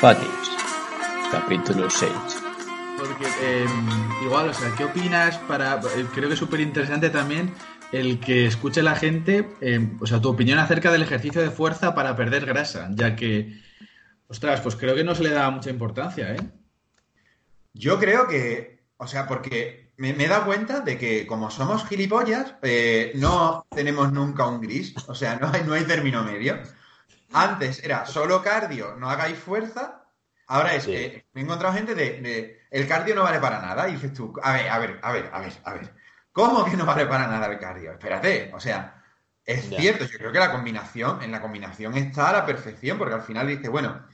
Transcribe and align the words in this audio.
Fatios, 0.00 0.50
capítulo 1.32 1.90
6. 1.90 2.12
Porque 2.96 3.26
em, 3.42 4.24
igual, 4.24 4.48
o 4.48 4.54
sea, 4.54 4.72
¿qué 4.76 4.84
opinas 4.84 5.38
para... 5.38 5.76
eh, 5.96 6.06
Creo 6.14 6.28
que 6.28 6.34
es 6.34 6.38
súper 6.38 6.60
interesante 6.60 7.10
también 7.10 7.54
el 7.92 8.20
que 8.20 8.46
escuche 8.46 8.82
la 8.82 8.94
gente, 8.96 9.56
em, 9.60 9.96
o 10.00 10.06
sea, 10.06 10.20
tu 10.20 10.28
opinión 10.28 10.58
acerca 10.58 10.92
del 10.92 11.02
ejercicio 11.02 11.40
de 11.40 11.50
fuerza 11.50 11.94
para 11.94 12.14
perder 12.16 12.46
grasa, 12.46 12.88
ya 12.92 13.16
que, 13.16 13.60
ostras, 14.28 14.60
pues 14.60 14.76
creo 14.76 14.94
que 14.94 15.04
no 15.04 15.14
se 15.14 15.22
le 15.24 15.30
da 15.30 15.50
mucha 15.50 15.70
importancia, 15.70 16.34
¿eh? 16.34 16.38
Yo 17.78 17.98
creo 17.98 18.26
que, 18.26 18.82
o 18.96 19.06
sea, 19.06 19.26
porque 19.26 19.92
me, 19.96 20.12
me 20.14 20.24
he 20.24 20.28
dado 20.28 20.46
cuenta 20.46 20.80
de 20.80 20.98
que 20.98 21.26
como 21.26 21.50
somos 21.50 21.86
gilipollas, 21.86 22.54
eh, 22.62 23.12
no 23.14 23.66
tenemos 23.70 24.12
nunca 24.12 24.46
un 24.46 24.60
gris, 24.60 24.94
o 25.08 25.14
sea, 25.14 25.36
no 25.36 25.48
hay, 25.52 25.62
no 25.64 25.74
hay 25.74 25.84
término 25.84 26.24
medio. 26.24 26.58
Antes 27.32 27.82
era 27.84 28.06
solo 28.06 28.42
cardio, 28.42 28.96
no 28.96 29.08
hagáis 29.10 29.38
fuerza. 29.38 30.04
Ahora 30.46 30.74
es 30.74 30.84
Sí. 30.84 30.92
que 30.92 31.26
me 31.34 31.40
he 31.42 31.44
encontrado 31.44 31.74
gente 31.74 31.94
de, 31.94 32.20
de, 32.22 32.60
el 32.70 32.88
cardio 32.88 33.14
no 33.14 33.22
vale 33.22 33.38
para 33.38 33.60
nada. 33.60 33.88
Y 33.88 33.92
dices 33.92 34.12
tú, 34.14 34.32
a 34.42 34.52
ver, 34.54 34.68
a 34.68 34.78
ver, 34.78 34.98
a 35.02 35.12
ver, 35.12 35.30
a 35.32 35.40
ver, 35.40 35.52
a 35.64 35.74
ver. 35.74 35.94
¿Cómo 36.32 36.64
que 36.64 36.76
no 36.76 36.86
vale 36.86 37.06
para 37.06 37.26
nada 37.28 37.46
el 37.46 37.58
cardio? 37.58 37.92
Espérate, 37.92 38.50
o 38.54 38.60
sea, 38.60 39.02
es 39.44 39.68
Ya. 39.70 39.78
cierto, 39.78 40.04
yo 40.06 40.18
creo 40.18 40.32
que 40.32 40.38
la 40.38 40.52
combinación, 40.52 41.22
en 41.22 41.32
la 41.32 41.40
combinación 41.42 41.96
está 41.96 42.30
a 42.30 42.32
la 42.32 42.46
perfección, 42.46 42.96
porque 42.98 43.14
al 43.14 43.22
final 43.22 43.46
dices, 43.46 43.68
bueno, 43.70 44.06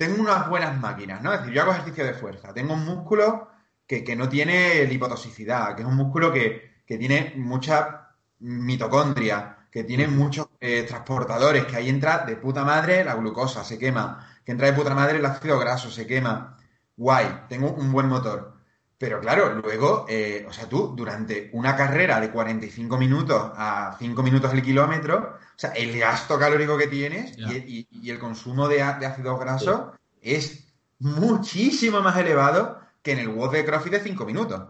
tengo 0.00 0.22
unas 0.22 0.48
buenas 0.48 0.80
máquinas, 0.80 1.20
¿no? 1.22 1.30
Es 1.30 1.40
decir, 1.40 1.54
yo 1.54 1.60
hago 1.60 1.72
ejercicio 1.72 2.06
de 2.06 2.14
fuerza, 2.14 2.54
tengo 2.54 2.72
un 2.72 2.86
músculo 2.86 3.50
que, 3.86 4.02
que 4.02 4.16
no 4.16 4.30
tiene 4.30 4.86
lipotoxicidad, 4.86 5.76
que 5.76 5.82
es 5.82 5.88
un 5.88 5.94
músculo 5.96 6.32
que, 6.32 6.80
que 6.86 6.96
tiene 6.96 7.34
mucha 7.36 8.08
mitocondria, 8.38 9.68
que 9.70 9.84
tiene 9.84 10.08
muchos 10.08 10.48
eh, 10.58 10.84
transportadores, 10.88 11.66
que 11.66 11.76
ahí 11.76 11.90
entra 11.90 12.24
de 12.24 12.36
puta 12.36 12.64
madre 12.64 13.04
la 13.04 13.14
glucosa, 13.14 13.62
se 13.62 13.78
quema, 13.78 14.26
que 14.42 14.52
entra 14.52 14.68
de 14.68 14.72
puta 14.72 14.94
madre 14.94 15.18
el 15.18 15.26
ácido 15.26 15.58
graso, 15.58 15.90
se 15.90 16.06
quema. 16.06 16.56
Guay, 16.96 17.44
tengo 17.50 17.70
un 17.72 17.92
buen 17.92 18.08
motor. 18.08 18.59
Pero 19.00 19.18
claro, 19.18 19.54
luego, 19.54 20.04
eh, 20.10 20.44
o 20.46 20.52
sea, 20.52 20.68
tú 20.68 20.92
durante 20.94 21.48
una 21.54 21.74
carrera 21.74 22.20
de 22.20 22.30
45 22.30 22.98
minutos 22.98 23.50
a 23.56 23.96
5 23.98 24.22
minutos 24.22 24.52
el 24.52 24.60
kilómetro, 24.62 25.36
o 25.40 25.58
sea, 25.58 25.70
el 25.70 25.98
gasto 25.98 26.38
calórico 26.38 26.76
que 26.76 26.86
tienes 26.86 27.32
y, 27.38 27.44
y- 27.56 27.88
y 27.90 28.10
el 28.10 28.18
consumo 28.18 28.68
de, 28.68 28.76
de 28.76 29.06
ácidos 29.06 29.40
grasos 29.40 29.82
es 30.20 30.66
muchísimo 30.98 32.02
más 32.02 32.18
elevado 32.18 32.78
que 33.02 33.12
en 33.12 33.20
el 33.20 33.28
WOD 33.30 33.52
de 33.52 33.64
CrossFit 33.64 33.92
de 33.94 34.00
5 34.00 34.26
minutos. 34.26 34.68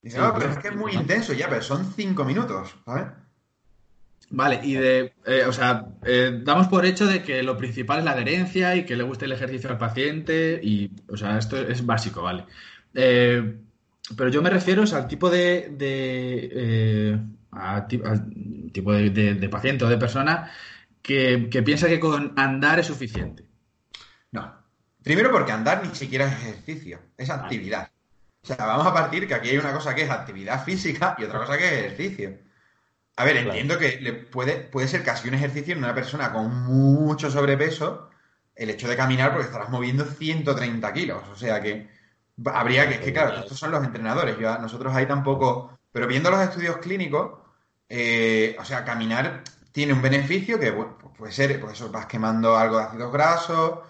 Dice, 0.00 0.16
Sí, 0.18 0.22
no, 0.22 0.28
pero 0.32 0.46
claro. 0.46 0.52
es 0.52 0.58
que 0.60 0.68
es 0.68 0.76
muy 0.76 0.92
intenso, 0.92 1.32
ya, 1.32 1.48
pero 1.48 1.62
son 1.62 1.92
5 1.96 2.24
minutos, 2.24 2.76
¿sabes? 2.84 3.06
Vale, 4.30 4.60
y 4.62 4.74
de, 4.74 5.12
eh, 5.26 5.44
o 5.46 5.52
sea, 5.52 5.84
eh, 6.04 6.40
damos 6.44 6.68
por 6.68 6.86
hecho 6.86 7.06
de 7.06 7.22
que 7.22 7.42
lo 7.42 7.56
principal 7.56 7.98
es 7.98 8.04
la 8.04 8.12
adherencia 8.12 8.74
y 8.74 8.84
que 8.86 8.96
le 8.96 9.02
guste 9.04 9.26
el 9.26 9.32
ejercicio 9.32 9.68
al 9.70 9.78
paciente 9.78 10.60
y, 10.62 10.90
o 11.08 11.16
sea, 11.16 11.38
esto 11.38 11.56
es 11.58 11.84
básico, 11.84 12.22
¿vale? 12.22 12.44
Eh, 12.94 13.60
pero 14.16 14.28
yo 14.30 14.42
me 14.42 14.50
refiero 14.50 14.82
o 14.82 14.86
sea, 14.86 14.98
al 14.98 15.08
tipo 15.08 15.30
de, 15.30 15.70
de, 15.76 16.50
eh, 16.52 17.18
a 17.52 17.86
ti- 17.86 18.00
al 18.04 18.70
tipo 18.72 18.92
de, 18.92 19.10
de- 19.10 19.34
de 19.34 19.48
paciente 19.48 19.84
o 19.84 19.88
de 19.88 19.98
persona 19.98 20.50
que, 21.02 21.48
que 21.50 21.62
piensa 21.62 21.88
que 21.88 22.00
con 22.00 22.32
andar 22.36 22.78
es 22.80 22.86
suficiente. 22.86 23.44
No. 24.32 24.54
Primero 25.02 25.30
porque 25.30 25.52
andar 25.52 25.86
ni 25.86 25.94
siquiera 25.94 26.26
es 26.26 26.32
ejercicio, 26.34 27.00
es 27.16 27.30
actividad. 27.30 27.90
O 28.42 28.46
sea, 28.46 28.56
vamos 28.56 28.86
a 28.86 28.92
partir 28.94 29.26
que 29.26 29.34
aquí 29.34 29.48
hay 29.50 29.58
una 29.58 29.72
cosa 29.72 29.94
que 29.94 30.02
es 30.02 30.10
actividad 30.10 30.64
física 30.64 31.14
y 31.18 31.24
otra 31.24 31.38
cosa 31.40 31.56
que 31.58 31.66
es 31.66 31.72
ejercicio. 31.72 32.38
A 33.16 33.24
ver, 33.24 33.34
Claro. 33.34 33.48
entiendo 33.50 33.78
que 33.78 34.00
le 34.00 34.12
puede, 34.12 34.56
puede 34.56 34.88
ser 34.88 35.02
casi 35.04 35.28
un 35.28 35.34
ejercicio 35.34 35.72
en 35.72 35.78
una 35.78 35.94
persona 35.94 36.32
con 36.32 36.52
mucho 36.64 37.30
sobrepeso 37.30 38.10
el 38.56 38.70
hecho 38.70 38.88
de 38.88 38.96
caminar 38.96 39.30
porque 39.32 39.46
estarás 39.46 39.70
moviendo 39.70 40.04
130 40.04 40.92
kilos. 40.92 41.22
O 41.32 41.36
sea 41.36 41.60
que 41.62 41.88
habría 42.46 42.88
que, 42.88 42.94
es 42.94 43.00
que 43.00 43.12
claro, 43.12 43.38
estos 43.38 43.58
son 43.58 43.70
los 43.70 43.84
entrenadores. 43.84 44.38
Yo, 44.38 44.56
nosotros 44.58 44.94
ahí 44.94 45.06
tampoco. 45.06 45.78
Pero 45.92 46.06
viendo 46.06 46.30
los 46.30 46.40
estudios 46.40 46.78
clínicos, 46.78 47.38
eh, 47.88 48.56
o 48.58 48.64
sea, 48.64 48.84
caminar 48.84 49.42
tiene 49.72 49.92
un 49.92 50.02
beneficio 50.02 50.58
que 50.58 50.70
bueno, 50.70 50.96
pues 50.98 51.14
puede 51.16 51.32
ser, 51.32 51.60
pues 51.60 51.74
eso, 51.74 51.90
vas 51.90 52.06
quemando 52.06 52.56
algo 52.56 52.78
de 52.78 52.84
ácidos 52.84 53.12
grasos, 53.12 53.80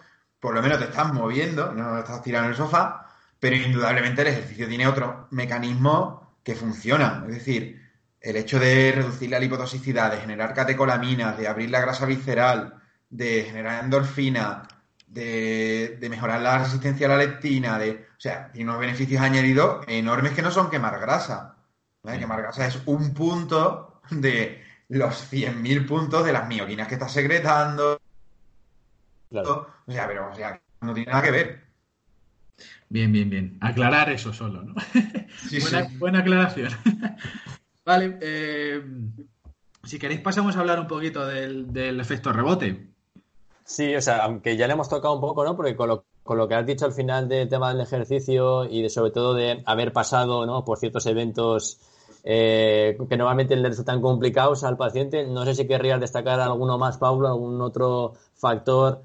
por 0.41 0.55
lo 0.55 0.63
menos 0.63 0.79
te 0.79 0.85
estás 0.85 1.13
moviendo, 1.13 1.73
no 1.73 1.99
estás 1.99 2.23
tirado 2.23 2.45
en 2.45 2.51
el 2.51 2.57
sofá, 2.57 3.07
pero 3.39 3.57
indudablemente 3.57 4.23
el 4.23 4.29
ejercicio 4.29 4.69
tiene 4.69 4.87
otros 4.87 5.27
mecanismos 5.31 6.21
que 6.43 6.55
funcionan. 6.55 7.25
Es 7.29 7.35
decir, 7.37 7.83
el 8.21 8.37
hecho 8.37 8.59
de 8.59 8.93
reducir 8.93 9.31
la 9.31 9.39
lipotoxicidad, 9.39 10.11
de 10.11 10.19
generar 10.19 10.55
catecolaminas, 10.55 11.37
de 11.39 11.49
abrir 11.49 11.71
la 11.71 11.81
grasa 11.81 12.07
visceral, 12.07 12.75
de 13.11 13.45
generar 13.45 13.85
endorfina, 13.85 14.63
de, 15.07 15.99
de 16.01 16.09
mejorar 16.09 16.41
la 16.41 16.59
resistencia 16.59 17.07
a 17.07 17.11
la 17.11 17.17
leptina, 17.19 17.79
de, 17.79 18.07
o 18.17 18.21
sea, 18.21 18.51
tiene 18.53 18.71
unos 18.71 18.81
beneficios 18.81 19.21
añadidos 19.21 19.85
enormes 19.89 20.33
que 20.33 20.43
no 20.43 20.51
son 20.51 20.71
quemar 20.71 20.99
grasa. 21.01 21.57
¿vale? 22.03 22.19
Quemar 22.19 22.43
grasa 22.43 22.67
es 22.67 22.81
un 22.87 23.15
punto 23.15 24.01
de 24.11 24.63
los 24.89 25.33
100.000 25.33 25.87
puntos 25.87 26.25
de 26.25 26.33
las 26.33 26.47
mioquinas 26.49 26.89
que 26.89 26.95
estás 26.95 27.13
secretando. 27.13 28.01
Claro. 29.31 29.69
O 29.87 29.93
sea, 29.93 30.07
pero 30.07 30.31
o 30.31 30.35
sea, 30.35 30.61
no 30.81 30.95
tiene 30.95 31.11
nada 31.11 31.23
que 31.23 31.31
ver. 31.31 31.65
Bien, 32.89 33.11
bien, 33.11 33.29
bien. 33.29 33.59
Aclarar 33.61 34.11
eso 34.11 34.33
solo, 34.33 34.63
¿no? 34.63 34.75
Sí, 35.49 35.59
buena, 35.59 35.89
sí. 35.89 35.97
buena 35.97 36.19
aclaración. 36.21 36.71
Vale, 37.85 38.19
eh, 38.21 38.83
si 39.83 39.99
queréis 39.99 40.21
pasamos 40.21 40.57
a 40.57 40.61
hablar 40.61 40.79
un 40.79 40.87
poquito 40.87 41.27
del, 41.27 41.73
del 41.73 42.01
efecto 42.01 42.33
rebote. 42.33 42.94
Sí, 43.65 43.95
o 43.97 44.01
sea, 44.01 44.25
aunque 44.25 44.57
ya 44.57 44.67
le 44.67 44.75
hemos 44.75 44.89
tocado 44.89 45.15
un 45.15 45.21
poco, 45.21 45.45
¿no? 45.45 45.57
Porque 45.57 45.75
con 45.75 45.89
lo, 45.89 46.05
con 46.23 46.37
lo 46.37 46.47
que 46.47 46.55
has 46.55 46.67
dicho 46.67 46.85
al 46.85 46.93
final 46.93 47.29
del 47.29 47.49
tema 47.49 47.71
del 47.71 47.81
ejercicio 47.81 48.65
y 48.65 48.83
de 48.83 48.91
sobre 48.91 49.11
todo 49.11 49.35
de 49.35 49.63
haber 49.65 49.93
pasado, 49.93 50.45
¿no? 50.45 50.65
Por 50.65 50.79
ciertos 50.79 51.07
eventos 51.07 51.81
eh, 52.25 52.97
que 53.09 53.17
normalmente 53.17 53.57
le 53.57 53.69
resultan 53.69 54.01
complicados 54.01 54.65
al 54.65 54.77
paciente, 54.77 55.27
no 55.27 55.45
sé 55.45 55.55
si 55.55 55.67
querrías 55.67 56.01
destacar 56.01 56.41
alguno 56.41 56.79
más, 56.79 56.99
Pablo, 56.99 57.29
algún 57.29 57.61
otro 57.61 58.15
factor 58.35 59.03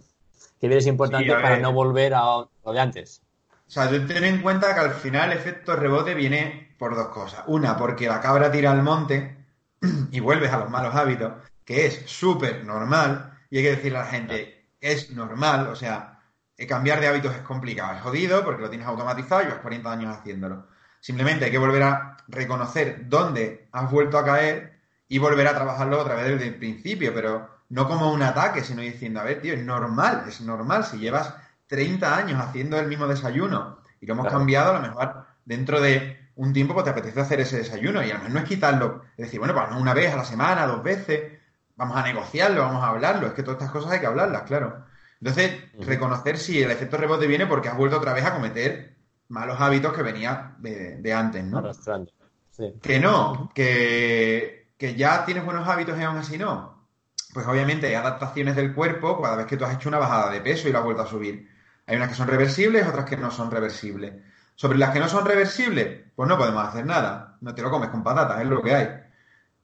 que 0.59 0.68
veas 0.68 0.86
importante 0.88 1.34
Sí, 1.34 1.42
para 1.42 1.58
no 1.58 1.74
volver 1.74 2.14
a 2.14 2.46
lo 2.66 2.74
de 2.74 2.80
antes. 2.80 3.22
O 3.68 3.72
sea, 3.72 3.90
tú 3.90 4.08
ten 4.08 4.24
en 4.24 4.42
cuenta 4.42 4.74
que 4.74 4.80
al 4.80 4.92
final 4.92 5.31
el 5.31 5.38
efecto 5.38 5.75
rebote 5.75 6.16
viene 6.16 6.75
por 6.80 6.96
dos 6.96 7.09
cosas. 7.09 7.44
Una, 7.48 7.78
porque 7.78 8.08
la 8.08 8.19
cabra 8.19 8.52
tira 8.52 8.72
al 8.72 8.84
monte 8.84 9.38
y 10.12 10.19
vuelves 10.19 10.52
a 10.52 10.58
los 10.58 10.69
malos 10.69 10.96
hábitos, 10.96 11.34
que 11.64 11.86
es 11.86 12.03
súper 12.06 12.66
normal, 12.66 13.38
y 13.50 13.58
hay 13.58 13.64
que 13.64 13.72
decirle 13.72 13.98
a 14.00 14.02
la 14.02 14.08
gente, 14.08 14.68
es 14.82 15.12
normal, 15.12 15.68
o 15.68 15.76
sea, 15.76 16.20
eh, 16.58 16.68
cambiar 16.68 17.00
de 17.00 17.08
hábitos 17.08 17.36
es 17.36 17.42
complicado, 17.42 17.96
es 17.96 18.02
jodido 18.02 18.44
porque 18.44 18.62
lo 18.62 18.70
tienes 18.70 18.88
automatizado 18.88 19.42
y 19.42 19.46
llevas 19.46 19.60
40 19.62 19.92
años 19.92 20.16
haciéndolo. 20.18 20.68
Simplemente 21.00 21.46
hay 21.46 21.52
que 21.52 21.58
volver 21.58 21.84
a 21.84 22.18
reconocer 22.28 23.08
dónde 23.10 23.68
has 23.72 23.90
vuelto 23.92 24.18
a 24.18 24.26
caer 24.26 24.80
y 25.08 25.18
volver 25.18 25.48
a 25.48 25.56
trabajarlo 25.56 26.00
otra 26.00 26.16
vez 26.16 26.26
desde 26.26 26.48
el 26.48 26.56
principio, 26.58 27.14
pero 27.14 27.50
no 27.70 27.88
como 27.88 28.12
un 28.12 28.22
ataque, 28.24 28.64
sino 28.64 28.82
diciendo, 28.82 29.20
a 29.20 29.24
ver, 29.24 29.42
tío, 29.42 29.54
es 29.54 29.64
normal, 29.64 30.26
es 30.28 30.42
normal, 30.42 30.86
si 30.86 30.98
llevas 31.00 31.34
30 31.68 32.16
años 32.16 32.42
haciendo 32.42 32.80
el 32.80 32.88
mismo 32.88 33.08
desayuno 33.08 33.80
y 34.02 34.06
lo 34.06 34.14
hemos 34.14 34.28
Claro. 34.28 34.38
cambiado, 34.38 34.72
a 34.72 34.80
lo 34.80 34.81
mejor 34.88 35.26
dentro 35.46 35.81
de 35.81 36.18
un 36.36 36.54
tiempo 36.54 36.74
pues 36.74 36.84
te 36.86 36.92
apetece 36.92 37.20
hacer 37.20 37.40
ese 37.42 37.58
desayuno 37.58 38.02
y 38.04 38.10
a 38.12 38.14
lo 38.14 38.20
mejor 38.20 38.31
no 38.31 38.40
es 38.40 38.46
quitarlo, 38.46 39.04
es 39.18 39.26
decir, 39.26 39.40
bueno, 39.40 39.54
pues 39.54 39.70
no 39.70 39.80
una 39.80 39.94
vez 39.94 40.14
a 40.14 40.18
la 40.18 40.26
semana, 40.26 40.66
dos 40.68 40.84
veces, 40.84 41.38
vamos 41.79 41.95
a 41.95 42.03
negociarlo, 42.03 42.62
vamos 42.62 42.84
a 42.84 42.90
hablarlo, 42.90 43.28
es 43.28 43.34
que 43.34 43.41
todas 43.41 43.57
estas 43.57 43.72
cosas 43.72 43.94
hay 43.94 44.01
que 44.01 44.06
hablarlas, 44.06 44.44
claro. 44.44 44.84
Entonces, 45.22 45.63
reconocer 45.79 46.38
si 46.38 46.62
el 46.62 46.72
efecto 46.72 46.97
rebote 46.97 47.25
viene 47.25 47.47
porque 47.47 47.69
has 47.69 47.78
vuelto 47.78 47.97
otra 47.97 48.12
vez 48.13 48.25
a 48.25 48.34
cometer 48.34 48.97
malos 49.30 49.62
hábitos 49.62 49.94
que 49.94 50.04
venía 50.04 50.56
de, 50.59 50.98
de 50.98 51.13
antes, 51.13 51.44
¿no? 51.45 51.59
Arrastrando. 51.59 52.12
Sí. 52.51 52.74
Que 52.81 53.00
no, 53.00 53.50
que, 53.56 54.74
que 54.77 54.95
ya 54.95 55.24
tienes 55.24 55.45
buenos 55.45 55.65
hábitos 55.68 55.98
y 55.98 56.04
aún 56.04 56.18
así 56.18 56.38
no. 56.38 56.86
Pues 57.33 57.48
obviamente 57.48 57.88
hay 57.88 57.94
adaptaciones 57.94 58.57
del 58.57 58.74
cuerpo 58.74 59.21
cada 59.21 59.38
vez 59.38 59.45
que 59.45 59.56
tú 59.56 59.63
has 59.63 59.75
hecho 59.75 59.88
una 59.88 60.00
bajada 60.00 60.31
de 60.31 60.42
peso 60.42 60.68
y 60.68 60.74
lo 60.74 60.80
has 60.80 60.83
vuelto 60.83 61.04
a 61.04 61.07
subir. 61.07 61.50
Hay 61.88 61.95
unas 61.95 62.09
que 62.09 62.15
son 62.15 62.27
reversibles, 62.27 62.86
otras 62.86 63.06
que 63.06 63.15
no 63.15 63.31
son 63.31 63.51
reversibles. 63.51 64.15
Sobre 64.56 64.77
las 64.77 64.92
que 64.92 65.00
no 65.00 65.07
son 65.07 65.25
reversibles, 65.25 66.01
pues 66.13 66.27
no 66.27 66.38
podemos 66.38 66.68
hacer 66.68 66.86
nada. 66.86 67.38
No 67.39 67.56
te 67.56 67.62
lo 67.62 67.71
comes 67.71 67.89
con 67.89 68.04
patatas, 68.04 68.42
es 68.42 68.48
lo 68.48 68.62
que 68.62 68.75
hay. 68.75 68.89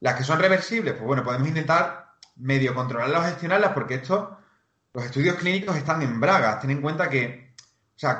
Las 0.00 0.14
que 0.14 0.24
son 0.24 0.38
reversibles, 0.38 0.94
pues 0.94 1.04
bueno, 1.04 1.22
podemos 1.22 1.46
intentar 1.46 2.05
medio 2.36 2.74
controlarlas 2.74 3.20
o 3.20 3.24
gestionarlas 3.24 3.72
porque 3.72 3.94
esto, 3.94 4.38
los 4.92 5.04
estudios 5.04 5.36
clínicos 5.36 5.76
están 5.76 6.02
en 6.02 6.20
bragas. 6.20 6.60
Ten 6.60 6.70
en 6.70 6.82
cuenta 6.82 7.08
que, 7.08 7.54
o 7.96 7.98
sea, 7.98 8.18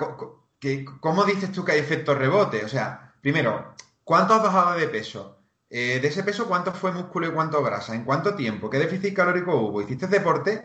que, 0.59 0.85
¿cómo 1.01 1.25
dices 1.25 1.53
tú 1.53 1.65
que 1.65 1.73
hay 1.73 1.81
efecto 1.81 2.15
rebote? 2.15 2.65
O 2.65 2.69
sea, 2.69 3.15
primero, 3.21 3.75
¿cuánto 4.05 4.35
has 4.35 4.43
bajado 4.43 4.79
de 4.79 4.89
peso? 4.89 5.39
Eh, 5.69 5.99
de 6.01 6.09
ese 6.09 6.23
peso, 6.23 6.47
¿cuánto 6.47 6.73
fue 6.73 6.93
músculo 6.93 7.29
y 7.29 7.33
cuánto 7.33 7.63
grasa? 7.63 7.95
¿En 7.95 8.05
cuánto 8.05 8.35
tiempo? 8.35 8.71
¿Qué 8.71 8.79
déficit 8.79 9.15
calórico 9.15 9.57
hubo? 9.57 9.83
¿Hiciste 9.83 10.07
deporte? 10.07 10.65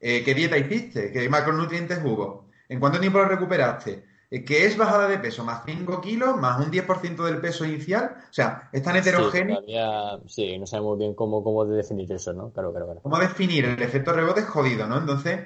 Eh, 0.00 0.22
¿Qué 0.24 0.34
dieta 0.34 0.56
hiciste? 0.56 1.12
¿Qué 1.12 1.28
macronutrientes 1.28 2.00
hubo? 2.02 2.48
¿En 2.68 2.80
cuánto 2.80 3.00
tiempo 3.00 3.18
lo 3.18 3.26
recuperaste? 3.26 4.04
Eh, 4.30 4.44
¿qué 4.44 4.66
es 4.66 4.76
bajada 4.76 5.08
de 5.08 5.18
peso? 5.18 5.44
¿Más 5.44 5.62
5 5.64 6.00
kilos? 6.00 6.36
¿Más 6.36 6.64
un 6.64 6.70
10% 6.70 7.24
del 7.24 7.40
peso 7.40 7.64
inicial? 7.64 8.16
O 8.18 8.32
sea, 8.32 8.68
es 8.72 8.82
tan 8.82 8.96
heterogéneo. 8.96 9.62
Sí, 10.26 10.58
no 10.58 10.66
sabemos 10.66 10.98
bien 10.98 11.14
cómo, 11.14 11.42
cómo 11.42 11.64
definir 11.64 12.12
eso, 12.12 12.32
¿no? 12.32 12.50
Claro, 12.50 12.70
claro, 12.70 12.86
claro. 12.86 13.00
¿Cómo 13.02 13.18
definir 13.18 13.64
el 13.64 13.82
efecto 13.82 14.12
rebote? 14.12 14.40
Es 14.40 14.46
jodido, 14.46 14.86
¿no? 14.86 14.98
Entonces, 14.98 15.40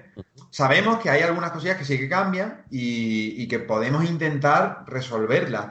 sabemos 0.51 0.99
que 0.99 1.11
hay 1.11 1.23
algunas 1.23 1.53
cosillas 1.53 1.77
que 1.77 1.85
sí 1.85 1.99
que 1.99 2.09
cambian 2.09 2.65
y, 2.71 3.43
y 3.43 3.49
que 3.49 3.61
podemos 3.61 4.05
intentar 4.05 4.85
resolverlas. 4.87 5.67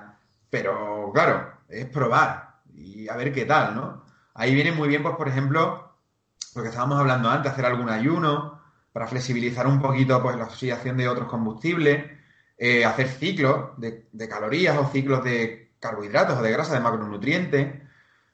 Pero, 0.49 1.11
claro, 1.13 1.51
es 1.69 1.85
probar 1.85 2.51
y 2.73 3.07
a 3.09 3.15
ver 3.15 3.31
qué 3.31 3.45
tal, 3.45 3.75
¿no? 3.75 4.03
Ahí 4.33 4.53
viene 4.53 4.71
muy 4.71 4.87
bien, 4.87 5.03
pues, 5.03 5.15
por 5.15 5.27
ejemplo, 5.27 5.91
lo 6.55 6.61
que 6.61 6.69
estábamos 6.69 6.99
hablando 6.99 7.29
antes, 7.29 7.51
hacer 7.51 7.65
algún 7.65 7.89
ayuno 7.89 8.59
para 8.91 9.07
flexibilizar 9.07 9.67
un 9.67 9.81
poquito 9.81 10.21
pues, 10.21 10.35
la 10.35 10.45
oxidación 10.45 10.97
de 10.97 11.07
otros 11.07 11.27
combustibles, 11.29 12.05
eh, 12.63 12.85
hacer 12.85 13.07
ciclos 13.07 13.71
de, 13.77 14.29
calorías 14.29 14.77
o 14.77 14.87
ciclos 14.91 15.23
de 15.23 15.71
carbohidratos 15.79 16.37
o 16.37 16.43
de 16.43 16.51
grasa, 16.51 16.75
de 16.75 16.79
macronutrientes, 16.79 17.73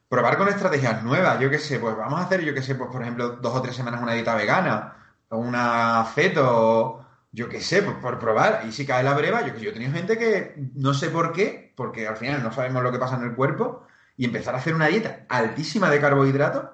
probar 0.06 0.36
con 0.36 0.48
estrategias 0.48 1.02
nuevas, 1.02 1.40
yo 1.40 1.48
qué 1.48 1.58
sé, 1.58 1.78
pues 1.78 1.96
vamos 1.96 2.20
a 2.20 2.24
hacer, 2.24 2.42
yo 2.42 2.52
qué 2.52 2.60
sé, 2.60 2.74
pues 2.74 2.90
por 2.90 3.00
ejemplo, 3.00 3.30
dos 3.40 3.54
o 3.54 3.62
tres 3.62 3.74
semanas 3.74 4.02
una 4.02 4.12
dieta 4.12 4.34
vegana, 4.34 4.96
o 5.30 5.38
una 5.38 6.04
feto, 6.04 7.06
yo 7.32 7.48
qué 7.48 7.62
sé, 7.62 7.82
pues 7.82 7.96
por 8.02 8.18
probar, 8.18 8.64
y 8.68 8.72
si 8.72 8.84
cae 8.84 9.02
la 9.02 9.14
breva, 9.14 9.46
yo 9.46 9.54
que 9.54 9.60
yo 9.60 9.70
he 9.70 9.72
tenido 9.72 9.92
gente 9.92 10.18
que 10.18 10.56
no 10.74 10.92
sé 10.92 11.08
por 11.08 11.32
qué, 11.32 11.72
porque 11.74 12.06
al 12.06 12.18
final 12.18 12.42
no 12.42 12.52
sabemos 12.52 12.82
lo 12.82 12.92
que 12.92 12.98
pasa 12.98 13.16
en 13.16 13.22
el 13.22 13.34
cuerpo, 13.34 13.86
y 14.18 14.26
empezar 14.26 14.54
a 14.54 14.58
hacer 14.58 14.74
una 14.74 14.88
dieta 14.88 15.24
altísima 15.30 15.88
de 15.88 16.02
carbohidratos 16.02 16.66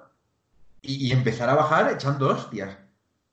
y, 0.81 1.09
empezar 1.13 1.49
a 1.49 1.55
bajar 1.55 1.89
echando 1.93 2.27
hostias. 2.27 2.77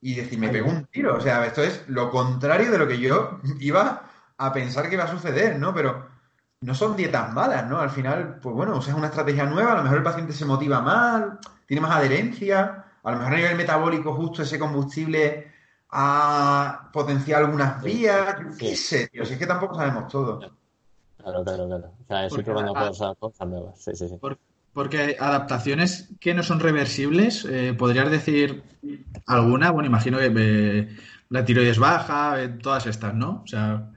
Y 0.00 0.14
decir, 0.14 0.38
me 0.38 0.48
pego 0.48 0.70
un 0.70 0.86
tiro. 0.86 1.16
O 1.16 1.20
sea, 1.20 1.44
esto 1.44 1.62
es 1.62 1.84
lo 1.88 2.10
contrario 2.10 2.70
de 2.70 2.78
lo 2.78 2.86
que 2.86 2.98
yo 2.98 3.40
iba 3.60 4.11
a 4.38 4.52
pensar 4.52 4.88
que 4.88 4.94
iba 4.94 5.04
a 5.04 5.10
suceder, 5.10 5.58
¿no? 5.58 5.74
Pero 5.74 6.06
no 6.62 6.74
son 6.74 6.96
dietas 6.96 7.32
malas, 7.32 7.68
¿no? 7.68 7.80
Al 7.80 7.90
final, 7.90 8.38
pues 8.40 8.54
bueno, 8.54 8.76
usas 8.76 8.94
una 8.94 9.08
estrategia 9.08 9.44
nueva, 9.44 9.72
a 9.72 9.76
lo 9.76 9.82
mejor 9.82 9.98
el 9.98 10.04
paciente 10.04 10.32
se 10.32 10.44
motiva 10.44 10.80
mal, 10.80 11.38
tiene 11.66 11.80
más 11.80 11.96
adherencia, 11.96 12.84
a 13.02 13.10
lo 13.10 13.18
mejor 13.18 13.32
a 13.32 13.36
nivel 13.36 13.56
metabólico 13.56 14.14
justo 14.14 14.42
ese 14.42 14.58
combustible 14.58 15.50
ha 15.90 16.88
potenciado 16.92 17.44
algunas 17.44 17.82
vías, 17.82 18.36
qué 18.58 18.76
sé, 18.76 19.08
tío, 19.08 19.26
si 19.26 19.34
es 19.34 19.38
que 19.38 19.46
tampoco 19.46 19.74
sabemos 19.74 20.08
todo. 20.08 20.38
Claro, 21.18 21.44
claro, 21.44 21.66
claro. 21.66 21.92
O 22.00 22.06
sea, 22.06 22.26
estoy 22.26 22.44
probando 22.44 22.74
cosas, 22.74 23.16
cosas, 23.18 23.48
nuevas. 23.48 23.78
Sí, 23.78 23.90
sí, 23.94 24.08
sí. 24.08 24.18
porque 24.72 25.16
adaptaciones 25.18 26.10
que 26.20 26.32
no 26.32 26.42
son 26.42 26.60
reversibles, 26.60 27.44
eh, 27.44 27.74
¿podrías 27.76 28.10
decir 28.10 28.62
alguna? 29.26 29.70
Bueno, 29.70 29.88
imagino 29.88 30.18
que 30.18 30.32
eh, 30.34 30.96
la 31.28 31.44
tiroides 31.44 31.78
baja, 31.78 32.40
eh, 32.40 32.48
todas 32.48 32.86
estas, 32.86 33.14
¿no? 33.14 33.42
O 33.44 33.46
sea... 33.46 33.91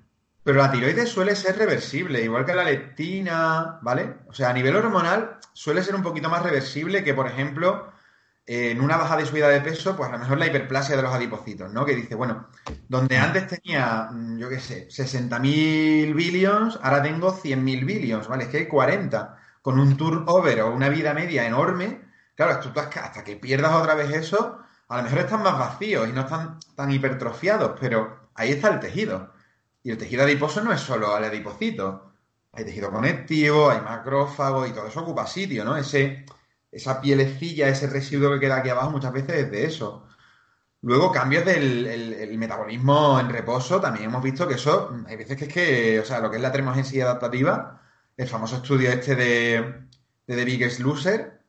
Pero 0.46 0.60
la 0.60 0.72
tiroides 0.72 1.10
suele 1.10 1.36
ser 1.36 1.58
reversible, 1.58 2.22
igual 2.22 2.46
que 2.46 2.54
la 2.54 2.64
leptina, 2.64 3.80
¿vale? 3.82 4.18
O 4.28 4.34
sea, 4.34 4.52
a 4.52 4.54
nivel 4.54 4.76
hormonal 4.76 5.40
suele 5.54 5.82
ser 5.82 5.96
un 5.96 6.04
poquito 6.04 6.30
más 6.30 6.44
reversible 6.44 7.04
que, 7.04 7.16
por 7.16 7.26
ejemplo, 7.26 7.92
en 8.46 8.80
una 8.80 8.96
baja 8.98 9.18
de 9.18 9.26
subida 9.26 9.50
de 9.50 9.62
peso, 9.62 9.98
pues 9.98 10.08
a 10.08 10.12
lo 10.12 10.20
mejor 10.20 10.38
la 10.38 10.46
hiperplasia 10.46 10.96
de 10.96 11.02
los 11.02 11.12
adipocitos, 11.12 11.74
¿no? 11.74 11.84
Que 11.84 11.96
dice, 11.96 12.14
bueno, 12.14 12.48
donde 12.88 13.18
antes 13.18 13.48
tenía, 13.48 14.10
mm, 14.12 14.38
yo 14.38 14.48
qué 14.48 14.60
sé, 14.60 14.88
60.000 14.88 16.14
billions, 16.14 16.80
ahora 16.84 17.02
tengo 17.02 17.34
100.000 17.34 17.84
billions, 17.84 18.28
¿vale? 18.28 18.44
Es 18.44 18.50
que 18.52 18.58
hay 18.58 18.68
40. 18.68 19.38
Con 19.64 19.80
un 19.80 19.98
turnover 19.98 20.62
o 20.62 20.72
una 20.76 20.90
vida 20.90 21.16
media 21.16 21.48
enorme, 21.48 22.02
claro, 22.36 22.60
tú 22.60 22.72
hasta 22.80 23.24
que 23.24 23.36
pierdas 23.36 23.74
otra 23.74 23.96
vez 23.96 24.12
eso, 24.14 24.60
a 24.90 24.98
lo 24.98 25.04
mejor 25.04 25.20
están 25.22 25.42
más 25.42 25.58
vacíos 25.58 26.08
y 26.08 26.12
no 26.12 26.22
están 26.22 26.60
tan 26.76 26.92
hipertrofiados, 26.92 27.80
pero 27.82 28.30
ahí 28.36 28.52
está 28.52 28.70
el 28.70 28.80
tejido. 28.80 29.34
Y 29.86 29.92
el 29.92 30.00
tejido 30.00 30.24
adiposo 30.24 30.64
no 30.64 30.74
es 30.74 30.82
solo 30.82 31.16
el 31.16 31.26
adipocito. 31.26 32.12
Hay 32.54 32.66
tejido 32.66 32.90
conectivo, 32.90 33.70
hay 33.70 33.82
macrófago 33.82 34.66
y 34.66 34.72
todo 34.72 34.88
eso 34.88 35.02
ocupa 35.02 35.28
sitio, 35.28 35.64
¿no? 35.64 35.78
Ese, 35.78 36.26
esa 36.72 37.00
pielecilla, 37.00 37.70
ese 37.70 37.86
residuo 37.86 38.32
que 38.34 38.40
queda 38.40 38.58
aquí 38.58 38.70
abajo, 38.70 38.90
muchas 38.90 39.14
veces 39.14 39.36
es 39.36 39.52
de 39.52 39.66
eso. 39.66 40.08
Luego, 40.82 41.12
cambios 41.12 41.46
del 41.46 42.36
metabolismo 42.40 43.20
en 43.20 43.30
reposo, 43.30 43.80
también 43.80 44.06
hemos 44.06 44.24
visto 44.24 44.48
que 44.48 44.56
eso, 44.56 44.92
hay 45.06 45.18
veces 45.18 45.38
que 45.38 45.46
es 45.46 45.54
que, 45.54 46.00
o 46.00 46.06
sea, 46.06 46.20
lo 46.20 46.32
que 46.32 46.38
es 46.38 46.42
la 46.42 46.52
termogénesis 46.52 47.04
adaptativa, 47.04 47.80
el 48.18 48.28
famoso 48.28 48.56
estudio 48.56 48.90
este 48.90 49.16
de, 49.16 49.86
de 50.26 50.36
The 50.36 50.46
Biggest 50.46 50.80
Loser, 50.80 51.42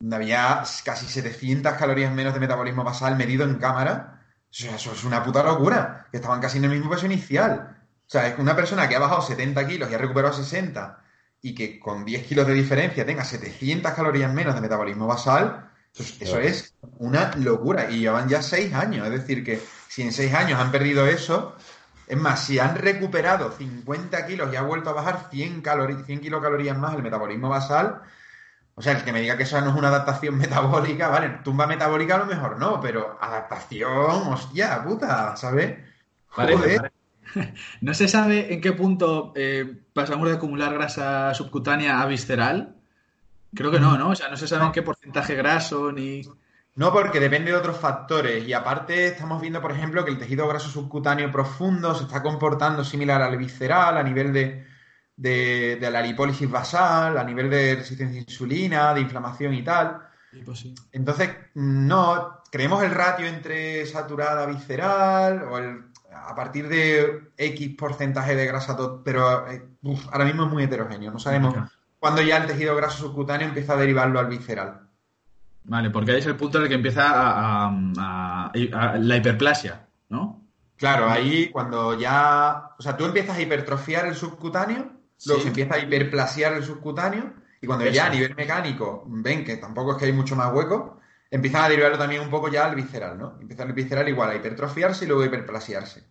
donde 0.00 0.16
había 0.16 0.64
casi 0.84 1.06
700 1.06 1.74
calorías 1.74 2.12
menos 2.12 2.34
de 2.34 2.40
metabolismo 2.40 2.82
basal 2.82 3.16
medido 3.16 3.44
en 3.44 3.54
cámara, 3.54 4.17
eso 4.50 4.92
es 4.92 5.04
una 5.04 5.22
puta 5.22 5.42
locura, 5.42 6.06
que 6.10 6.16
estaban 6.16 6.40
casi 6.40 6.58
en 6.58 6.64
el 6.64 6.70
mismo 6.70 6.90
peso 6.90 7.06
inicial. 7.06 7.76
O 8.06 8.10
sea, 8.10 8.26
es 8.28 8.38
una 8.38 8.56
persona 8.56 8.88
que 8.88 8.96
ha 8.96 9.00
bajado 9.00 9.22
70 9.22 9.66
kilos 9.66 9.90
y 9.90 9.94
ha 9.94 9.98
recuperado 9.98 10.34
60 10.34 10.98
y 11.40 11.54
que 11.54 11.78
con 11.78 12.04
10 12.04 12.26
kilos 12.26 12.46
de 12.46 12.54
diferencia 12.54 13.06
tenga 13.06 13.24
700 13.24 13.92
calorías 13.92 14.32
menos 14.32 14.54
de 14.54 14.60
metabolismo 14.60 15.06
basal, 15.06 15.70
eso, 16.20 16.38
es 16.38 16.74
una 16.98 17.34
locura. 17.36 17.90
Y 17.90 18.00
llevan 18.00 18.28
ya 18.28 18.42
6 18.42 18.72
años. 18.74 19.06
Es 19.06 19.12
decir, 19.12 19.44
que 19.44 19.60
si 19.88 20.02
en 20.02 20.12
6 20.12 20.34
años 20.34 20.60
han 20.60 20.70
perdido 20.70 21.06
eso, 21.06 21.56
es 22.06 22.16
más, 22.16 22.44
si 22.44 22.58
han 22.58 22.76
recuperado 22.76 23.52
50 23.52 24.26
kilos 24.26 24.52
y 24.52 24.56
ha 24.56 24.62
vuelto 24.62 24.90
a 24.90 24.94
bajar 24.94 25.28
100, 25.30 25.62
100 26.06 26.20
kilocalorías 26.20 26.78
más 26.78 26.94
el 26.94 27.02
metabolismo 27.02 27.48
basal, 27.48 28.02
o 28.78 28.82
sea, 28.82 28.92
el 28.92 29.04
que 29.04 29.12
me 29.12 29.20
diga 29.20 29.36
que 29.36 29.42
eso 29.42 29.60
no 29.60 29.70
es 29.70 29.76
una 29.76 29.88
adaptación 29.88 30.38
metabólica, 30.38 31.08
vale, 31.08 31.40
tumba 31.42 31.66
metabólica 31.66 32.14
a 32.14 32.18
lo 32.18 32.26
mejor 32.26 32.58
no, 32.58 32.80
pero 32.80 33.18
adaptación, 33.20 34.28
hostia, 34.28 34.82
puta, 34.84 35.36
¿sabes? 35.36 35.78
Joder. 36.28 36.92
No 37.82 37.92
se 37.92 38.08
sabe 38.08 38.54
en 38.54 38.62
qué 38.62 38.72
punto 38.72 39.34
eh, 39.36 39.82
pasamos 39.92 40.26
de 40.30 40.36
acumular 40.36 40.72
grasa 40.72 41.34
subcutánea 41.34 42.00
a 42.00 42.06
visceral. 42.06 42.76
Creo 43.54 43.70
que 43.70 43.78
no, 43.78 43.98
¿no? 43.98 44.08
O 44.08 44.14
sea, 44.14 44.30
no 44.30 44.36
se 44.38 44.48
sabe 44.48 44.64
en 44.64 44.72
qué 44.72 44.80
porcentaje 44.80 45.34
graso 45.34 45.92
ni. 45.92 46.22
No, 46.74 46.90
porque 46.90 47.20
depende 47.20 47.50
de 47.50 47.58
otros 47.58 47.76
factores. 47.76 48.48
Y 48.48 48.54
aparte, 48.54 49.08
estamos 49.08 49.42
viendo, 49.42 49.60
por 49.60 49.72
ejemplo, 49.72 50.06
que 50.06 50.10
el 50.10 50.18
tejido 50.18 50.48
graso 50.48 50.70
subcutáneo 50.70 51.30
profundo 51.30 51.94
se 51.94 52.04
está 52.04 52.22
comportando 52.22 52.82
similar 52.82 53.20
al 53.20 53.36
visceral 53.36 53.98
a 53.98 54.02
nivel 54.02 54.32
de, 54.32 54.66
de, 55.18 55.88
la 55.90 56.00
lipólisis 56.00 56.50
basal, 56.50 57.18
a 57.18 57.24
nivel 57.24 57.50
de 57.50 57.74
resistencia 57.76 58.18
a 58.18 58.24
insulina, 58.24 58.94
de 58.94 59.02
inflamación 59.02 59.52
y 59.54 59.62
tal. 59.62 60.00
Pues 60.44 60.66
Entonces, 60.92 61.30
no, 61.54 62.42
creemos 62.50 62.82
el 62.82 62.92
ratio 62.92 63.26
entre 63.26 63.84
saturada 63.86 64.46
visceral 64.46 65.42
o 65.42 65.58
el 65.58 65.84
a 66.28 66.34
partir 66.34 66.68
de 66.68 67.30
X 67.36 67.74
porcentaje 67.76 68.34
de 68.34 68.46
grasa, 68.46 68.76
pero 69.04 69.48
eh, 69.50 69.62
ahora 70.10 70.24
mismo 70.24 70.44
es 70.44 70.50
muy 70.50 70.62
heterogéneo. 70.64 71.10
No 71.10 71.18
sabemos 71.18 71.54
cuándo 71.98 72.22
ya 72.22 72.38
el 72.38 72.46
tejido 72.46 72.76
graso 72.76 72.98
subcutáneo 72.98 73.48
empieza 73.48 73.74
a 73.74 73.76
derivarlo 73.76 74.18
al 74.18 74.26
visceral. 74.26 74.88
Vale, 75.64 75.90
porque 75.90 76.12
ahí 76.12 76.18
es 76.18 76.26
el 76.26 76.36
punto 76.36 76.58
en 76.58 76.64
el 76.64 76.68
que 76.68 76.76
empieza 76.76 77.04
a, 77.08 78.50
la 78.52 79.16
hiperplasia, 79.16 79.86
¿no? 80.08 80.44
Claro, 80.76 81.10
ahí 81.10 81.50
cuando 81.50 81.98
ya. 81.98 82.70
O 82.78 82.82
sea, 82.82 82.96
tú 82.96 83.04
empiezas 83.04 83.36
a 83.36 83.42
hipertrofiar 83.42 84.06
el 84.06 84.14
subcutáneo, 84.14 84.92
luego 85.26 85.42
se 85.42 85.48
empieza 85.48 85.74
a 85.74 85.78
hiperplasiar 85.78 86.54
el 86.54 86.64
subcutáneo, 86.64 87.34
y 87.60 87.66
cuando 87.66 87.86
ya 87.86 88.06
a 88.06 88.10
nivel 88.10 88.34
mecánico 88.34 89.04
ven 89.06 89.44
que 89.44 89.56
tampoco 89.56 89.92
es 89.92 89.98
que 89.98 90.04
hay 90.04 90.12
mucho 90.12 90.36
más 90.36 90.52
hueco, 90.52 91.00
empiezan 91.30 91.64
a 91.64 91.68
derivarlo 91.68 91.98
también 91.98 92.22
un 92.22 92.30
poco 92.30 92.48
ya 92.48 92.66
al 92.66 92.76
visceral, 92.76 93.18
¿no? 93.18 93.36
Empieza 93.40 93.64
el 93.64 93.72
visceral 93.72 94.08
igual 94.08 94.30
a 94.30 94.36
hipertrofiarse 94.36 95.04
y 95.04 95.08
luego 95.08 95.22
a 95.22 95.26
hiperplasiarse. 95.26 96.04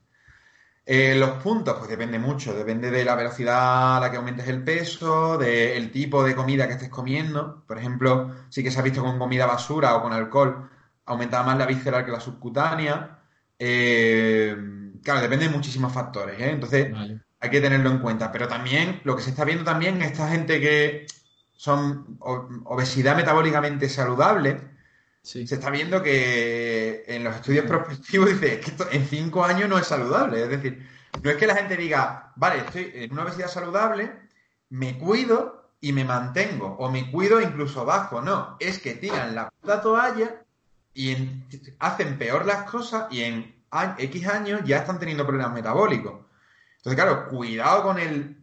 Eh, 0.89 1.15
los 1.15 1.31
puntos, 1.43 1.75
pues 1.77 1.89
depende 1.89 2.17
mucho, 2.17 2.53
depende 2.53 2.89
de 2.89 3.03
la 3.03 3.15
velocidad 3.15 3.97
a 3.97 3.99
la 3.99 4.09
que 4.09 4.17
aumentes 4.17 4.47
el 4.47 4.63
peso, 4.63 5.37
del 5.37 5.91
tipo 5.91 6.23
de 6.23 6.33
comida 6.33 6.65
que 6.65 6.75
estés 6.75 6.89
comiendo. 6.89 7.65
Por 7.67 7.77
ejemplo, 7.77 8.33
sí 8.49 8.63
que 8.63 8.71
se 8.71 8.79
ha 8.79 8.83
visto 8.83 9.03
con 9.03 9.19
comida 9.19 9.45
basura 9.45 9.95
o 9.95 10.01
con 10.01 10.13
alcohol, 10.13 10.69
aumentaba 11.05 11.45
más 11.45 11.57
la 11.57 11.65
visceral 11.65 12.05
que 12.05 12.11
la 12.11 12.21
subcutánea. 12.21 13.19
Eh, 13.59 14.55
claro, 15.03 15.19
depende 15.21 15.47
de 15.47 15.51
muchísimos 15.51 15.91
factores, 15.91 16.39
¿eh? 16.39 16.51
Entonces, 16.51 16.93
hay 17.39 17.49
que 17.49 17.61
tenerlo 17.61 17.89
en 17.91 17.99
cuenta. 17.99 18.31
Pero 18.31 18.47
también, 18.47 19.01
lo 19.03 19.15
que 19.15 19.23
se 19.23 19.31
está 19.31 19.45
viendo 19.45 19.63
también, 19.63 20.01
esta 20.01 20.29
gente 20.29 20.59
que 20.59 21.07
son 21.55 22.17
obesidad 22.65 23.15
metabólicamente 23.15 23.89
saludable, 23.89 24.61
se 25.21 25.43
está 25.43 25.69
viendo 25.69 26.01
que 26.01 27.03
en 27.07 27.23
los 27.23 27.35
estudios 27.35 27.65
prospectivos 27.65 28.29
dice 28.29 28.61
que 28.61 28.71
esto 28.71 28.87
en 28.89 29.05
cinco 29.05 29.43
años 29.43 29.67
no 29.67 29.77
es 29.77 29.87
saludable. 29.87 30.41
Es 30.43 30.49
decir, 30.49 30.87
no 31.21 31.29
es 31.29 31.35
que 31.35 31.47
la 31.47 31.55
gente 31.55 31.75
diga, 31.75 32.31
vale, 32.35 32.59
estoy 32.59 32.91
en 32.93 33.11
una 33.11 33.23
obesidad 33.23 33.49
saludable, 33.49 34.11
me 34.69 34.97
cuido 34.97 35.71
y 35.81 35.91
me 35.91 36.05
mantengo, 36.05 36.75
o 36.79 36.89
me 36.89 37.11
cuido 37.11 37.41
incluso 37.41 37.85
bajo. 37.85 38.21
No, 38.21 38.55
es 38.59 38.79
que 38.79 38.95
tiran 38.95 39.35
la 39.35 39.49
puta 39.49 39.81
toalla 39.81 40.43
y 40.93 41.15
hacen 41.79 42.17
peor 42.17 42.45
las 42.45 42.63
cosas 42.69 43.11
y 43.11 43.23
en 43.23 43.55
X 43.97 44.27
años 44.27 44.61
ya 44.65 44.77
están 44.77 44.99
teniendo 44.99 45.25
problemas 45.25 45.53
metabólicos. 45.53 46.26
Entonces, 46.87 47.03
claro, 47.03 47.27
cuidado 47.27 47.83
con 47.83 47.99
el, 47.99 48.37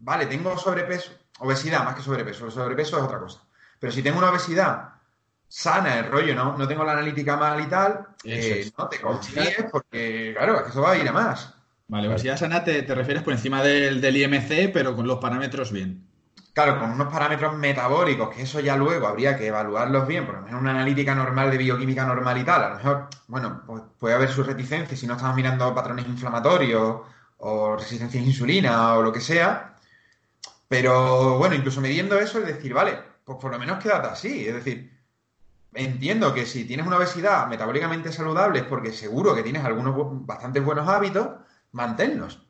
vale, 0.00 0.26
tengo 0.26 0.58
sobrepeso, 0.58 1.10
obesidad 1.38 1.84
más 1.84 1.94
que 1.94 2.02
sobrepeso, 2.02 2.44
el 2.44 2.52
sobrepeso 2.52 2.98
es 2.98 3.02
otra 3.02 3.18
cosa. 3.18 3.40
Pero 3.80 3.90
si 3.90 4.02
tengo 4.02 4.18
una 4.18 4.28
obesidad 4.28 4.90
sana 5.48 5.98
el 5.98 6.10
rollo, 6.10 6.34
¿no? 6.34 6.58
No 6.58 6.68
tengo 6.68 6.84
la 6.84 6.92
analítica 6.92 7.38
mal 7.38 7.58
y 7.62 7.66
tal, 7.66 8.08
eh, 8.24 8.70
no 8.76 8.90
te 8.90 9.00
confíes 9.00 9.64
porque, 9.72 10.34
claro, 10.36 10.58
es 10.58 10.62
que 10.64 10.68
eso 10.68 10.82
va 10.82 10.90
a 10.90 10.96
ir 10.98 11.08
a 11.08 11.12
más. 11.12 11.54
Vale, 11.86 12.08
obesidad 12.08 12.36
sana 12.36 12.62
te, 12.62 12.82
te 12.82 12.94
refieres 12.94 13.22
por 13.22 13.32
encima 13.32 13.62
del, 13.62 14.02
del 14.02 14.18
IMC, 14.18 14.70
pero 14.70 14.94
con 14.94 15.06
los 15.06 15.18
parámetros 15.18 15.72
bien. 15.72 16.06
Claro, 16.52 16.78
con 16.78 16.90
unos 16.90 17.10
parámetros 17.10 17.56
metabólicos, 17.56 18.28
que 18.34 18.42
eso 18.42 18.60
ya 18.60 18.76
luego 18.76 19.06
habría 19.06 19.38
que 19.38 19.46
evaluarlos 19.46 20.06
bien, 20.06 20.26
por 20.26 20.34
lo 20.34 20.42
menos 20.42 20.60
una 20.60 20.72
analítica 20.72 21.14
normal 21.14 21.50
de 21.50 21.56
bioquímica 21.56 22.04
normal 22.04 22.36
y 22.36 22.44
tal. 22.44 22.64
A 22.64 22.68
lo 22.68 22.76
mejor, 22.76 23.08
bueno, 23.28 23.62
pues 23.66 23.82
puede 23.98 24.14
haber 24.14 24.28
su 24.28 24.42
reticencia 24.42 24.94
si 24.94 25.06
no 25.06 25.14
estamos 25.14 25.36
mirando 25.36 25.74
patrones 25.74 26.06
inflamatorios 26.06 27.00
o 27.38 27.76
resistencia 27.76 28.20
a 28.20 28.24
insulina 28.24 28.94
o 28.94 29.02
lo 29.02 29.12
que 29.12 29.20
sea. 29.20 29.76
Pero 30.68 31.38
bueno, 31.38 31.54
incluso 31.54 31.80
midiendo 31.80 32.18
eso, 32.18 32.38
es 32.40 32.46
decir, 32.46 32.74
vale, 32.74 32.98
pues 33.24 33.38
por 33.40 33.50
lo 33.50 33.58
menos 33.58 33.82
quédate 33.82 34.08
así. 34.08 34.46
Es 34.46 34.54
decir, 34.54 34.92
entiendo 35.72 36.34
que 36.34 36.46
si 36.46 36.64
tienes 36.64 36.86
una 36.86 36.96
obesidad 36.96 37.46
metabólicamente 37.46 38.12
saludable 38.12 38.60
es 38.60 38.64
porque 38.66 38.92
seguro 38.92 39.34
que 39.34 39.42
tienes 39.42 39.64
algunos 39.64 39.94
bastante 40.26 40.60
buenos 40.60 40.88
hábitos, 40.88 41.28
manténlos. 41.72 42.46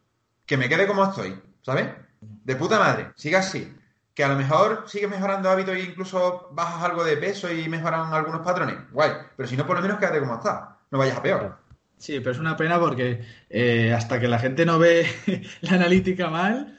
Que 0.46 0.56
me 0.56 0.68
quede 0.68 0.86
como 0.86 1.04
estoy, 1.04 1.40
¿sabes? 1.62 1.88
De 2.20 2.56
puta 2.56 2.78
madre, 2.78 3.12
siga 3.16 3.40
así. 3.40 3.74
Que 4.14 4.24
a 4.24 4.28
lo 4.28 4.36
mejor 4.36 4.84
sigues 4.88 5.08
mejorando 5.08 5.50
hábitos 5.50 5.76
e 5.76 5.80
incluso 5.80 6.48
bajas 6.52 6.82
algo 6.82 7.04
de 7.04 7.16
peso 7.16 7.52
y 7.52 7.68
mejoran 7.68 8.12
algunos 8.12 8.40
patrones. 8.40 8.76
Guay. 8.90 9.12
Pero 9.36 9.48
si 9.48 9.56
no, 9.56 9.66
por 9.66 9.76
lo 9.76 9.82
menos 9.82 9.98
quédate 9.98 10.18
como 10.18 10.36
está. 10.36 10.78
No 10.90 10.98
vayas 10.98 11.18
a 11.18 11.22
peor. 11.22 11.67
Sí, 11.98 12.20
pero 12.20 12.30
es 12.30 12.38
una 12.38 12.56
pena 12.56 12.78
porque 12.78 13.20
eh, 13.50 13.92
hasta 13.92 14.20
que 14.20 14.28
la 14.28 14.38
gente 14.38 14.64
no 14.64 14.78
ve 14.78 15.06
la 15.62 15.72
analítica 15.72 16.30
mal, 16.30 16.78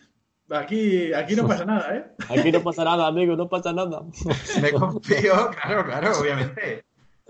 aquí, 0.50 1.14
aquí 1.14 1.36
no 1.36 1.48
pasa 1.48 1.66
nada, 1.66 1.96
¿eh? 1.96 2.06
Aquí 2.40 2.52
no 2.52 2.64
pasa 2.64 2.84
nada, 2.84 3.08
amigo, 3.08 3.36
no 3.36 3.50
pasa 3.50 3.74
nada. 3.74 4.02
Me 4.62 4.72
confío, 4.72 5.52
claro, 5.52 5.86
claro, 5.86 6.20
obviamente. 6.20 6.86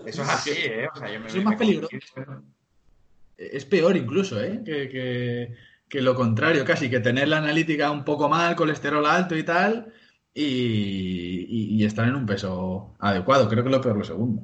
Eso 0.06 0.22
es 0.22 0.28
así, 0.28 0.50
¿eh? 0.50 0.88
O 0.92 0.96
sea, 0.96 1.12
yo 1.12 1.20
me, 1.20 1.26
es 1.26 1.44
más 1.44 1.56
peligroso. 1.56 1.96
Es 3.36 3.64
peor 3.64 3.96
incluso, 3.96 4.42
¿eh? 4.42 4.62
Que, 4.64 4.88
que, 4.88 5.54
que, 5.88 6.00
lo 6.00 6.14
contrario, 6.14 6.64
casi, 6.64 6.88
que 6.88 7.00
tener 7.00 7.28
la 7.28 7.38
analítica 7.38 7.90
un 7.90 8.04
poco 8.04 8.28
mal, 8.28 8.54
colesterol 8.54 9.04
alto 9.04 9.36
y 9.36 9.42
tal, 9.42 9.92
y, 10.32 10.44
y, 10.44 11.74
y 11.74 11.84
estar 11.84 12.06
en 12.06 12.14
un 12.14 12.26
peso 12.26 12.94
adecuado. 13.00 13.48
Creo 13.48 13.64
que 13.64 13.70
lo 13.70 13.80
peor 13.80 13.96
lo 13.96 14.04
segundo. 14.04 14.42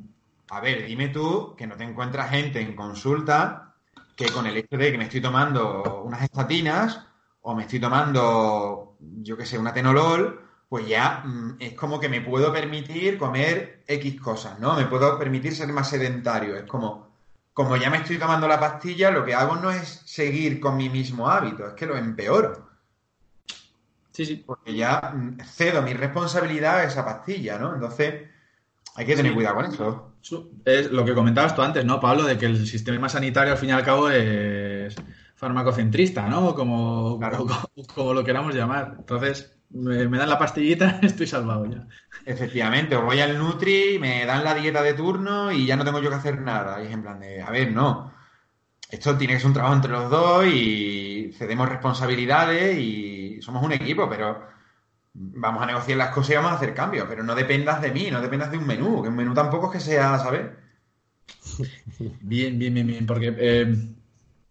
A 0.50 0.60
ver, 0.60 0.86
dime 0.86 1.08
tú 1.08 1.54
que 1.56 1.66
no 1.66 1.76
te 1.76 1.84
encuentras 1.84 2.30
gente 2.30 2.60
en 2.60 2.76
consulta 2.76 3.74
que 4.16 4.26
con 4.30 4.46
el 4.46 4.56
hecho 4.56 4.76
de 4.76 4.92
que 4.92 4.98
me 4.98 5.04
estoy 5.04 5.20
tomando 5.20 6.02
unas 6.04 6.22
estatinas 6.22 7.04
o 7.42 7.54
me 7.54 7.62
estoy 7.64 7.80
tomando, 7.80 8.96
yo 9.00 9.36
qué 9.36 9.44
sé, 9.44 9.58
una 9.58 9.72
tenolol, 9.72 10.40
pues 10.68 10.86
ya 10.88 11.22
mm, 11.24 11.56
es 11.60 11.74
como 11.74 12.00
que 12.00 12.08
me 12.08 12.20
puedo 12.20 12.52
permitir 12.52 13.18
comer 13.18 13.84
X 13.86 14.20
cosas, 14.20 14.58
¿no? 14.58 14.74
Me 14.74 14.86
puedo 14.86 15.18
permitir 15.18 15.54
ser 15.54 15.68
más 15.72 15.88
sedentario. 15.90 16.56
Es 16.56 16.64
como, 16.64 17.08
como 17.52 17.76
ya 17.76 17.90
me 17.90 17.98
estoy 17.98 18.18
tomando 18.18 18.48
la 18.48 18.58
pastilla, 18.58 19.10
lo 19.10 19.24
que 19.24 19.34
hago 19.34 19.56
no 19.56 19.70
es 19.70 20.02
seguir 20.06 20.60
con 20.60 20.76
mi 20.76 20.88
mismo 20.88 21.28
hábito, 21.28 21.66
es 21.66 21.74
que 21.74 21.86
lo 21.86 21.96
empeoro. 21.96 22.66
Sí, 24.12 24.24
sí. 24.24 24.36
Porque 24.46 24.74
ya 24.74 25.12
mm, 25.14 25.40
cedo 25.44 25.82
mi 25.82 25.92
responsabilidad 25.92 26.78
a 26.78 26.84
esa 26.84 27.04
pastilla, 27.04 27.58
¿no? 27.58 27.74
Entonces, 27.74 28.28
hay 28.96 29.06
que 29.06 29.16
tener 29.16 29.32
Sí. 29.32 29.34
cuidado 29.34 29.56
con 29.56 29.64
eso. 29.66 30.15
Es 30.64 30.90
lo 30.90 31.04
que 31.04 31.14
comentabas 31.14 31.54
tú 31.54 31.62
antes, 31.62 31.84
¿no, 31.84 32.00
Pablo? 32.00 32.24
De 32.24 32.36
que 32.38 32.46
el 32.46 32.66
sistema 32.66 33.08
sanitario, 33.08 33.52
al 33.52 33.58
fin 33.58 33.68
y 33.70 33.72
al 33.72 33.84
cabo, 33.84 34.10
es 34.10 34.94
farmacocentrista, 35.34 36.28
¿no? 36.28 36.54
Como, 36.54 37.18
Claro. 37.18 37.38
como, 37.38 37.86
como 37.94 38.14
lo 38.14 38.24
queramos 38.24 38.54
llamar. 38.54 38.96
Entonces, 38.98 39.56
me, 39.70 40.08
me 40.08 40.18
dan 40.18 40.28
la 40.30 40.38
pastillita, 40.38 40.98
estoy 41.02 41.26
salvado 41.26 41.66
ya. 41.66 41.86
Efectivamente, 42.24 42.96
o 42.96 43.02
voy 43.04 43.20
al 43.20 43.38
Nutri, 43.38 43.98
me 44.00 44.24
dan 44.26 44.42
la 44.44 44.54
dieta 44.54 44.82
de 44.82 44.94
turno 44.94 45.52
y 45.52 45.66
ya 45.66 45.76
no 45.76 45.84
tengo 45.84 46.00
yo 46.00 46.08
que 46.10 46.16
hacer 46.16 46.40
nada. 46.40 46.82
Y 46.82 46.86
es 46.86 46.92
en 46.92 47.02
plan 47.02 47.20
de, 47.20 47.42
a 47.42 47.50
ver, 47.50 47.72
no. 47.72 48.12
Esto 48.90 49.16
tiene 49.18 49.34
que 49.34 49.40
ser 49.40 49.48
un 49.48 49.54
trabajo 49.54 49.74
entre 49.74 49.92
los 49.92 50.10
dos 50.10 50.46
y 50.46 51.32
cedemos 51.36 51.68
responsabilidades 51.68 52.78
y 52.78 53.40
somos 53.42 53.62
un 53.64 53.72
equipo, 53.72 54.08
pero 54.08 54.46
vamos 55.18 55.62
a 55.62 55.66
negociar 55.66 55.98
las 55.98 56.10
cosas 56.10 56.30
y 56.30 56.34
vamos 56.34 56.52
a 56.52 56.56
hacer 56.56 56.74
cambios. 56.74 57.06
Pero 57.08 57.22
no 57.22 57.34
dependas 57.34 57.80
de 57.80 57.90
mí, 57.90 58.08
no 58.10 58.20
dependas 58.20 58.50
de 58.50 58.58
un 58.58 58.66
menú, 58.66 59.02
que 59.02 59.08
un 59.08 59.16
menú 59.16 59.34
tampoco 59.34 59.66
es 59.66 59.72
que 59.72 59.90
sea, 59.90 60.18
¿sabes? 60.18 60.46
Bien, 62.20 62.58
bien, 62.58 62.74
bien, 62.74 62.86
bien. 62.86 63.06
Porque 63.06 63.34
eh, 63.38 63.74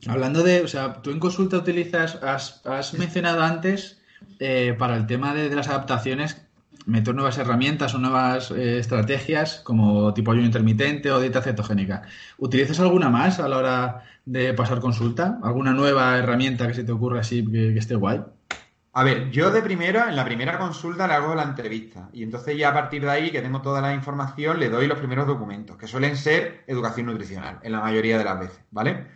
hablando 0.08 0.44
de, 0.44 0.62
o 0.62 0.68
sea, 0.68 1.02
tú 1.02 1.12
en 1.12 1.20
consulta 1.20 1.58
utilizas, 1.58 2.16
has, 2.24 2.94
mencionado 2.98 3.42
antes 3.44 4.02
eh, 4.40 4.76
para 4.78 4.98
el 4.98 5.08
tema 5.08 5.34
de, 5.34 5.54
las 5.56 5.68
adaptaciones, 5.68 6.42
meter 6.86 7.16
nuevas 7.16 7.38
herramientas 7.38 7.94
o 7.96 8.00
nuevas 8.00 8.52
eh, 8.52 8.80
estrategias 8.80 9.62
como 9.64 10.14
tipo 10.14 10.32
ayuno 10.32 10.48
intermitente 10.48 11.12
o 11.12 11.20
dieta 11.20 11.42
cetogénica. 11.42 12.04
¿Utilizas 12.38 12.80
alguna 12.80 13.10
más 13.10 13.40
a 13.40 13.48
la 13.48 13.58
hora 13.58 14.04
de 14.26 14.54
pasar 14.54 14.80
consulta? 14.80 15.40
¿Alguna 15.44 15.74
nueva 15.74 16.18
herramienta 16.18 16.68
que 16.68 16.74
se 16.74 16.84
te 16.84 16.92
ocurra 16.92 17.22
así 17.22 17.46
que 17.46 17.78
esté 17.78 17.96
guay? 17.96 18.22
A 18.98 19.04
ver, 19.04 19.30
yo 19.30 19.52
de 19.52 19.62
primera, 19.62 20.08
en 20.10 20.16
la 20.16 20.24
primera 20.24 20.58
consulta 20.58 21.06
le 21.06 21.16
hago 21.16 21.36
la 21.36 21.44
entrevista 21.44 22.10
y 22.14 22.24
entonces 22.24 22.58
ya 22.58 22.70
a 22.70 22.74
partir 22.74 23.02
de 23.02 23.12
ahí, 23.12 23.30
que 23.30 23.42
tengo 23.42 23.62
toda 23.62 23.82
la 23.82 23.94
información, 23.94 24.58
le 24.58 24.70
doy 24.70 24.88
los 24.88 24.98
primeros 24.98 25.28
documentos, 25.28 25.76
que 25.78 25.86
suelen 25.86 26.16
ser 26.16 26.64
educación 26.66 27.08
nutricional, 27.08 27.60
en 27.62 27.74
la 27.74 27.82
mayoría 27.82 28.18
de 28.18 28.24
las 28.24 28.40
veces, 28.40 28.62
¿vale? 28.72 29.08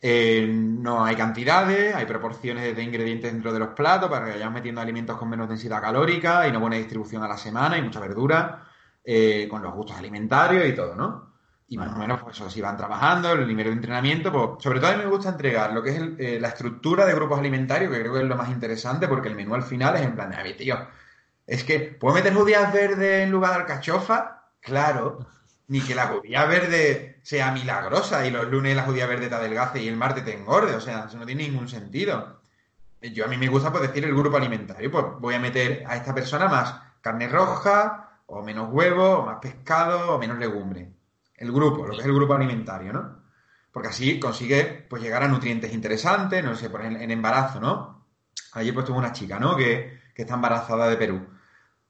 Eh, 0.00 0.46
no 0.48 1.04
hay 1.04 1.16
cantidades, 1.16 1.94
hay 1.96 2.06
proporciones 2.06 2.76
de 2.76 2.82
ingredientes 2.82 3.32
dentro 3.32 3.52
de 3.52 3.58
los 3.58 3.70
platos 3.70 4.08
para 4.08 4.26
que 4.26 4.32
vayamos 4.32 4.54
metiendo 4.54 4.80
alimentos 4.80 5.16
con 5.18 5.28
menos 5.30 5.48
densidad 5.48 5.80
calórica 5.82 6.46
y 6.46 6.50
una 6.50 6.60
buena 6.60 6.76
distribución 6.76 7.24
a 7.24 7.28
la 7.28 7.38
semana 7.38 7.76
y 7.78 7.82
mucha 7.82 7.98
verdura, 8.00 8.68
eh, 9.04 9.48
con 9.50 9.62
los 9.62 9.74
gustos 9.74 9.96
alimentarios 9.96 10.64
y 10.68 10.74
todo, 10.76 10.94
¿no? 10.94 11.31
Y 11.72 11.78
más 11.78 11.90
o 11.94 11.96
menos, 11.96 12.22
pues 12.22 12.36
eso, 12.36 12.50
si 12.50 12.60
van 12.60 12.76
trabajando, 12.76 13.32
el 13.32 13.46
nivel 13.48 13.66
de 13.66 13.72
entrenamiento, 13.72 14.30
pues 14.30 14.62
sobre 14.62 14.78
todo 14.78 14.90
a 14.90 14.96
mí 14.96 15.02
me 15.02 15.08
gusta 15.10 15.30
entregar 15.30 15.72
lo 15.72 15.82
que 15.82 15.90
es 15.90 15.96
el- 15.96 16.16
eh, 16.20 16.38
la 16.38 16.48
estructura 16.48 17.06
de 17.06 17.14
grupos 17.14 17.38
alimentarios, 17.38 17.90
que 17.90 18.00
creo 18.00 18.12
que 18.12 18.20
es 18.20 18.26
lo 18.26 18.36
más 18.36 18.50
interesante, 18.50 19.08
porque 19.08 19.28
el 19.28 19.34
menú 19.36 19.54
al 19.54 19.62
final 19.62 19.96
es 19.96 20.02
en 20.02 20.14
plan 20.14 20.28
de, 20.30 20.36
a 20.36 20.42
ver, 20.42 20.56
tío, 20.56 20.76
es 21.46 21.64
que, 21.64 21.80
¿puedo 21.98 22.14
meter 22.14 22.34
judías 22.34 22.72
verdes 22.74 23.22
en 23.24 23.30
lugar 23.30 23.52
de 23.52 23.56
alcachofa? 23.62 24.42
Claro. 24.60 25.26
Ni 25.68 25.80
que 25.80 25.94
la 25.94 26.08
judía 26.08 26.44
verde 26.44 27.20
sea 27.22 27.52
milagrosa 27.52 28.26
y 28.26 28.30
los 28.30 28.46
lunes 28.50 28.76
la 28.76 28.82
judía 28.84 29.06
verde 29.06 29.28
te 29.30 29.34
adelgace 29.34 29.80
y 29.82 29.88
el 29.88 29.96
martes 29.96 30.24
te 30.26 30.34
engorde. 30.34 30.74
O 30.74 30.80
sea, 30.80 31.06
eso 31.08 31.16
no 31.18 31.24
tiene 31.26 31.44
ningún 31.48 31.68
sentido. 31.68 32.42
Yo 33.02 33.24
a 33.26 33.28
mí 33.28 33.36
me 33.38 33.48
gusta 33.48 33.70
pues 33.72 33.82
decir 33.88 34.04
el 34.04 34.14
grupo 34.14 34.36
alimentario. 34.36 34.90
Pues 34.90 35.04
voy 35.20 35.34
a 35.36 35.40
meter 35.40 35.84
a 35.86 35.96
esta 35.96 36.14
persona 36.14 36.48
más 36.48 36.74
carne 37.00 37.28
roja, 37.28 38.10
o 38.26 38.42
menos 38.42 38.68
huevo, 38.72 39.18
o 39.20 39.26
más 39.26 39.38
pescado, 39.40 40.14
o 40.16 40.18
menos 40.18 40.38
legumbre. 40.38 40.92
El 41.42 41.52
grupo, 41.52 41.86
lo 41.86 41.94
que 41.94 42.02
es 42.02 42.06
el 42.06 42.14
grupo 42.14 42.34
alimentario, 42.34 42.92
¿no? 42.92 43.22
Porque 43.72 43.88
así 43.88 44.20
consigue 44.20 44.86
pues 44.88 45.02
llegar 45.02 45.22
a 45.22 45.28
nutrientes 45.28 45.72
interesantes, 45.72 46.44
no 46.44 46.54
sé, 46.56 46.70
por 46.70 46.80
ejemplo, 46.80 47.02
en 47.02 47.10
embarazo, 47.10 47.60
¿no? 47.60 48.06
Ayer 48.54 48.74
pues 48.74 48.86
tuve 48.86 48.98
una 48.98 49.12
chica, 49.12 49.38
¿no? 49.40 49.56
Que, 49.56 50.00
que 50.14 50.22
está 50.22 50.34
embarazada 50.34 50.88
de 50.88 50.96
Perú. 50.96 51.26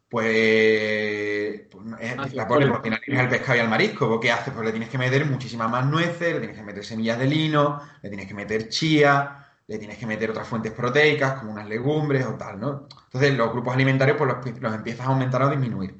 Pues, 0.08 1.62
pues, 1.70 1.86
Ah, 2.16 2.26
la 2.34 2.46
poli- 2.46 2.66
porque 2.66 2.90
tienes 3.04 3.20
al 3.24 3.28
pescado 3.30 3.56
y 3.56 3.60
al 3.60 3.68
marisco. 3.68 4.08
¿Pues 4.08 4.20
¿Qué 4.20 4.30
haces? 4.32 4.52
Pues 4.54 4.64
le 4.66 4.72
tienes 4.72 4.88
que 4.90 4.98
meter 4.98 5.24
muchísimas 5.26 5.70
más 5.70 5.86
nueces, 5.86 6.34
le 6.34 6.38
tienes 6.40 6.56
que 6.56 6.62
meter 6.62 6.84
semillas 6.84 7.18
de 7.18 7.26
lino, 7.26 7.80
le 8.02 8.08
tienes 8.10 8.26
que 8.28 8.34
meter 8.34 8.68
chía, 8.68 9.46
le 9.66 9.78
tienes 9.78 9.96
que 9.98 10.06
meter 10.06 10.30
otras 10.30 10.46
fuentes 10.48 10.72
proteicas 10.72 11.38
como 11.40 11.52
unas 11.52 11.66
legumbres 11.68 12.26
o 12.26 12.34
tal, 12.34 12.60
¿no? 12.60 12.88
Entonces 13.04 13.34
los 13.36 13.50
grupos 13.52 13.74
alimentarios 13.74 14.16
pues 14.18 14.30
los, 14.34 14.60
los 14.60 14.74
empiezas 14.74 15.06
a 15.06 15.10
aumentar 15.10 15.42
o 15.42 15.46
a 15.46 15.50
disminuir. 15.50 15.96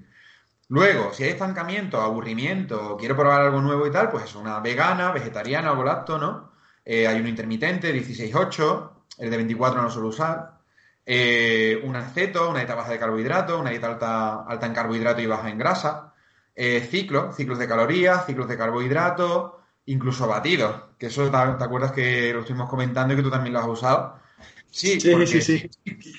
Luego, 0.73 1.13
si 1.13 1.25
hay 1.25 1.31
estancamiento, 1.31 2.01
aburrimiento, 2.01 2.97
quiero 2.99 3.15
probar 3.17 3.43
algo 3.43 3.61
nuevo 3.61 3.87
y 3.87 3.91
tal, 3.91 4.11
pues 4.11 4.25
es 4.25 4.35
una 4.35 4.59
vegana, 4.61 5.13
vegetariana 5.13 5.73
o 5.73 5.85
lacto, 5.85 6.19
¿no? 6.19 6.53
Eh, 6.85 7.07
hay 7.07 7.21
uno 7.21 7.29
intermitente, 7.29 7.93
16-8, 7.93 9.05
el 9.19 9.31
de 9.31 9.37
24 9.37 9.77
no 9.79 9.85
lo 9.85 9.91
suelo 9.91 10.09
usar. 10.09 10.61
Eh, 11.05 11.79
un 11.85 11.95
aceto, 11.97 12.49
una 12.49 12.61
dieta 12.61 12.75
baja 12.75 12.93
de 12.93 12.99
carbohidratos, 12.99 13.61
una 13.61 13.71
dieta 13.71 13.89
alta, 13.89 14.45
alta 14.47 14.67
en 14.67 14.73
carbohidrato 14.75 15.21
y 15.21 15.27
baja 15.27 15.51
en 15.51 15.59
grasa. 15.59 16.15
Eh, 16.55 16.81
ciclos, 16.91 17.37
ciclos 17.37 17.59
de 17.59 17.69
calorías, 17.69 18.25
ciclos 18.27 18.49
de 18.49 18.57
carbohidratos, 18.57 19.53
incluso 19.87 20.27
batidos, 20.27 20.75
que 20.99 21.07
eso 21.07 21.25
te, 21.25 21.31
te 21.31 21.65
acuerdas 21.65 21.93
que 21.93 22.33
lo 22.33 22.41
estuvimos 22.41 22.69
comentando 22.71 23.13
y 23.15 23.17
que 23.19 23.23
tú 23.23 23.31
también 23.31 23.53
lo 23.53 23.61
has 23.61 23.67
usado. 23.69 24.21
Sí, 24.71 25.01
Sí, 25.01 25.11
porque 25.11 25.27
sí, 25.27 25.43
sí. 25.43 25.71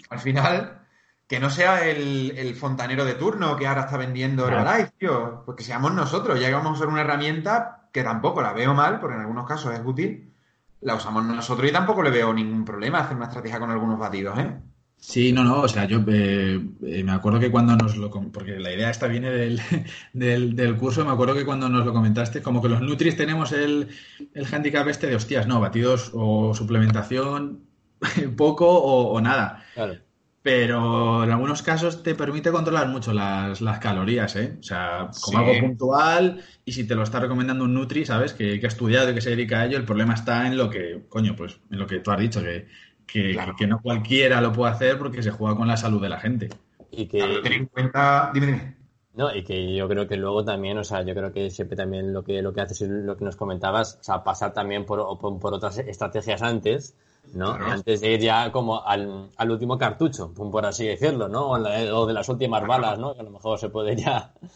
al 0.09 0.19
final, 0.19 0.82
que 1.27 1.39
no 1.39 1.49
sea 1.49 1.87
el, 1.87 2.33
el 2.37 2.55
fontanero 2.55 3.05
de 3.05 3.15
turno 3.15 3.55
que 3.55 3.67
ahora 3.67 3.81
está 3.81 3.97
vendiendo. 3.97 4.47
Herbalife, 4.47 4.93
tío, 4.97 5.43
pues 5.45 5.57
que 5.57 5.63
seamos 5.63 5.93
nosotros, 5.93 6.39
ya 6.39 6.47
que 6.47 6.53
vamos 6.53 6.71
a 6.71 6.73
usar 6.75 6.87
una 6.87 7.01
herramienta 7.01 7.89
que 7.91 8.03
tampoco 8.03 8.41
la 8.41 8.53
veo 8.53 8.73
mal, 8.73 8.99
porque 8.99 9.15
en 9.15 9.21
algunos 9.21 9.47
casos 9.47 9.73
es 9.73 9.81
útil, 9.85 10.33
la 10.81 10.95
usamos 10.95 11.23
nosotros 11.23 11.69
y 11.69 11.73
tampoco 11.73 12.03
le 12.03 12.09
veo 12.09 12.33
ningún 12.33 12.65
problema 12.65 12.99
hacer 12.99 13.15
una 13.15 13.27
estrategia 13.27 13.59
con 13.59 13.71
algunos 13.71 13.99
batidos, 13.99 14.37
¿eh? 14.39 14.59
Sí, 14.97 15.33
no, 15.33 15.43
no, 15.43 15.59
o 15.59 15.67
sea, 15.67 15.83
yo 15.83 15.99
eh, 16.07 16.61
eh, 16.81 17.03
me 17.03 17.11
acuerdo 17.11 17.37
que 17.37 17.51
cuando 17.51 17.75
nos 17.75 17.97
lo... 17.97 18.09
Porque 18.09 18.57
la 18.57 18.71
idea 18.71 18.89
esta 18.89 19.07
viene 19.07 19.31
del, 19.31 19.61
del, 20.13 20.55
del 20.55 20.77
curso, 20.77 21.03
me 21.03 21.11
acuerdo 21.11 21.35
que 21.35 21.43
cuando 21.45 21.67
nos 21.67 21.85
lo 21.85 21.91
comentaste, 21.91 22.41
como 22.41 22.61
que 22.61 22.69
los 22.69 22.81
Nutris 22.81 23.17
tenemos 23.17 23.51
el, 23.51 23.89
el 24.33 24.45
handicap 24.45 24.87
este 24.87 25.07
de, 25.07 25.15
hostias, 25.15 25.45
no, 25.45 25.59
batidos 25.59 26.11
o 26.13 26.53
suplementación, 26.53 27.65
poco 28.37 28.65
o, 28.65 29.11
o 29.13 29.19
nada. 29.19 29.65
Claro. 29.73 29.95
Pero 30.43 31.23
en 31.23 31.31
algunos 31.31 31.61
casos 31.61 32.03
te 32.03 32.15
permite 32.15 32.51
controlar 32.51 32.89
mucho 32.89 33.13
las, 33.13 33.61
las 33.61 33.79
calorías, 33.79 34.35
¿eh? 34.35 34.57
O 34.59 34.63
sea, 34.63 35.09
como 35.21 35.37
algo 35.39 35.53
puntual 35.61 36.43
y 36.65 36.73
si 36.73 36.85
te 36.85 36.95
lo 36.95 37.03
está 37.03 37.21
recomendando 37.21 37.63
un 37.63 37.73
Nutri, 37.73 38.05
¿sabes? 38.05 38.33
Que, 38.33 38.59
que, 38.59 38.65
ha 38.65 38.69
estudiado 38.69 39.09
y 39.09 39.13
que 39.15 39.21
se 39.21 39.29
dedica 39.29 39.61
a 39.61 39.65
ello, 39.65 39.77
el 39.77 39.85
problema 39.85 40.13
está 40.13 40.45
en 40.45 40.57
lo 40.57 40.69
que, 40.69 41.05
coño, 41.07 41.33
pues 41.37 41.61
en 41.71 41.79
lo 41.79 41.87
que 41.87 41.99
tú 41.99 42.11
has 42.11 42.19
dicho, 42.19 42.43
que, 42.43 42.67
que, 43.07 43.39
que 43.57 43.67
no 43.67 43.81
cualquiera 43.81 44.41
lo 44.41 44.51
puede 44.51 44.73
hacer 44.73 44.97
porque 44.97 45.23
se 45.23 45.31
juega 45.31 45.55
con 45.55 45.69
la 45.69 45.77
salud 45.77 46.01
de 46.01 46.09
la 46.09 46.19
gente. 46.19 46.49
Y 46.91 47.07
que... 47.07 47.39
Ten 47.41 47.53
en 47.53 47.65
cuenta... 47.67 48.29
Dime, 48.33 48.47
dime. 48.47 48.77
No, 49.13 49.33
y 49.33 49.43
que 49.43 49.73
yo 49.73 49.87
creo 49.87 50.07
que 50.07 50.17
luego 50.17 50.43
también, 50.43 50.77
o 50.77 50.83
sea, 50.83 51.03
yo 51.03 51.13
creo 51.13 51.31
que 51.31 51.51
siempre 51.51 51.77
también 51.77 52.11
lo 52.11 52.25
que, 52.25 52.41
lo 52.41 52.51
que 52.51 52.61
haces 52.61 52.81
es 52.81 52.89
lo 52.89 53.15
que 53.15 53.23
nos 53.23 53.37
comentabas, 53.37 53.97
o 54.01 54.03
sea, 54.03 54.23
pasar 54.23 54.53
también 54.53 54.85
por, 54.85 55.19
por, 55.19 55.39
por 55.39 55.53
otras 55.53 55.77
estrategias 55.77 56.41
antes, 56.41 56.97
¿no? 57.31 57.57
Claro. 57.57 57.71
Antes 57.71 58.01
de 58.01 58.11
ir 58.11 58.19
ya 58.19 58.51
como 58.51 58.85
al, 58.85 59.29
al, 59.35 59.51
último 59.51 59.77
cartucho, 59.77 60.33
por 60.33 60.65
así 60.65 60.87
decirlo, 60.87 61.29
¿no? 61.29 61.51
O, 61.51 61.57
la, 61.57 61.95
o 61.95 62.05
de 62.05 62.13
las 62.13 62.27
últimas 62.29 62.67
balas, 62.67 62.99
¿no? 62.99 63.13
Que 63.13 63.21
a 63.21 63.23
lo 63.23 63.31
mejor 63.31 63.57
se 63.59 63.69
puede 63.69 63.95
ya... 63.95 64.33
Que, 64.39 64.47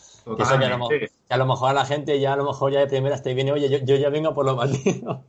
eso 0.43 0.59
que, 0.59 0.65
a 0.65 0.77
lo, 0.77 0.89
que, 0.89 1.09
a 1.29 1.38
lo, 1.38 1.45
mejor 1.45 1.69
a 1.69 1.74
la 1.74 1.86
gente 1.86 2.19
ya 2.19 2.33
a 2.33 2.36
lo 2.36 2.43
mejor 2.43 2.74
ya 2.74 2.81
de 2.81 2.88
primeras 2.88 3.24
te 3.24 3.33
viene, 3.33 3.53
oye, 3.53 3.69
yo, 3.69 3.77
yo 3.77 3.95
ya 3.95 4.09
vengo 4.09 4.33
por 4.33 4.45
lo 4.45 4.62
eso 4.67 5.24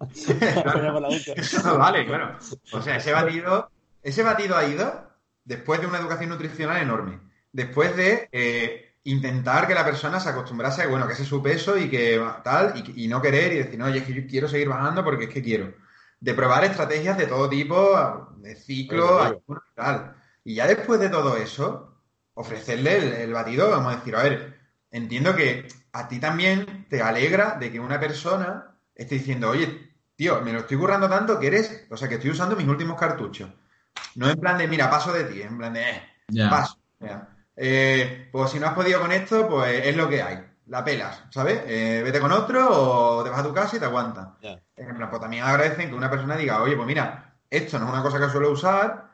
no 1.65 1.79
vale, 1.79 2.05
claro. 2.05 2.37
O 2.73 2.83
sea, 2.83 2.97
ese 2.97 3.13
batido, 3.13 3.71
ese 4.03 4.25
batido 4.25 4.57
ha 4.57 4.67
ido 4.67 5.09
después 5.45 5.81
de 5.81 5.87
una 5.87 5.99
educación 5.99 6.31
nutricional 6.31 6.83
enorme. 6.83 7.21
Después 7.53 7.97
de 7.97 8.29
eh, 8.33 8.97
intentar 9.05 9.69
que 9.69 9.75
la 9.75 9.85
persona 9.85 10.19
se 10.19 10.31
acostumbrase 10.31 10.89
bueno, 10.89 11.07
que 11.07 11.13
ese 11.13 11.23
es 11.23 11.29
su 11.29 11.41
peso 11.41 11.79
y 11.79 11.89
que 11.89 12.21
tal, 12.43 12.75
y, 12.77 13.05
y 13.05 13.09
no 13.09 13.23
querer 13.23 13.53
y 13.53 13.59
decir, 13.59 13.79
no, 13.79 13.85
oye, 13.85 14.01
es 14.01 14.05
que 14.05 14.15
yo 14.15 14.27
quiero 14.27 14.49
seguir 14.49 14.69
bajando 14.69 15.05
porque 15.05 15.27
es 15.27 15.31
que 15.31 15.43
quiero 15.43 15.73
de 16.21 16.35
probar 16.35 16.65
estrategias 16.65 17.17
de 17.17 17.27
todo 17.27 17.49
tipo, 17.49 18.29
de 18.39 18.55
ciclo, 18.55 19.43
bueno, 19.47 19.63
tal. 19.75 20.17
Y 20.45 20.55
ya 20.55 20.67
después 20.67 21.01
de 21.01 21.09
todo 21.09 21.37
eso, 21.37 22.03
ofrecerle 22.35 22.99
el, 22.99 23.13
el, 23.13 23.33
batido, 23.33 23.71
vamos 23.71 23.93
a 23.93 23.97
decir, 23.97 24.17
a 24.17 24.23
ver, 24.23 24.59
entiendo 24.91 25.35
que 25.35 25.69
a 25.93 26.09
ti 26.09 26.19
también 26.19 26.87
te 26.89 27.03
alegra 27.03 27.57
de 27.59 27.71
que 27.71 27.81
una 27.81 28.01
persona 28.01 28.79
esté 28.95 29.17
diciendo, 29.17 29.51
oye, 29.51 29.93
tío, 30.17 30.41
me 30.43 30.53
lo 30.53 30.61
estoy 30.61 30.77
currando 30.77 31.09
tanto 31.09 31.39
que 31.39 31.47
eres, 31.47 31.87
o 31.91 31.97
sea, 31.97 32.09
que 32.09 32.17
estoy 32.17 32.31
usando 32.31 32.57
mis 32.57 32.67
últimos 32.67 32.99
cartuchos. 32.99 33.51
No 34.15 34.29
en 34.29 34.39
plan 34.39 34.59
de, 34.59 34.69
mira, 34.69 34.91
paso 34.91 35.13
de 35.13 35.25
ti, 35.25 35.43
en 35.43 35.59
plan 35.59 35.73
de, 35.73 35.91
eh, 35.91 36.03
yeah. 36.29 36.51
paso. 36.51 36.79
Mira. 37.01 37.37
Eh, 37.57 38.29
pues 38.31 38.51
si 38.51 38.61
no 38.61 38.69
has 38.69 38.75
podido 38.75 39.01
con 39.01 39.11
esto, 39.11 39.49
pues 39.49 39.85
es 39.85 39.97
lo 39.97 40.09
que 40.09 40.23
hay 40.23 40.49
la 40.69 40.85
pelas, 40.85 41.25
¿sabes? 41.31 41.63
Eh, 41.67 42.03
vete 42.05 42.21
con 42.21 42.31
otro 42.33 42.69
o 42.71 43.25
te 43.25 43.31
vas 43.31 43.41
a 43.41 43.45
tu 43.45 43.55
casa 43.55 43.77
y 43.77 43.79
te 43.79 43.87
aguanta. 43.87 44.37
Yeah. 44.41 44.61
En 44.77 44.97
plan, 44.97 45.11
pues 45.11 45.21
también 45.21 45.45
agradecen 45.45 45.89
que 45.89 45.95
una 45.95 46.11
persona 46.11 46.37
diga, 46.37 46.63
oye, 46.63 46.77
pues 46.77 46.87
mira, 46.87 47.35
esto 47.51 47.79
no 47.79 47.87
es 47.87 47.93
una 47.93 48.03
cosa 48.03 48.19
que 48.19 48.31
suelo 48.31 48.51
usar, 48.51 49.09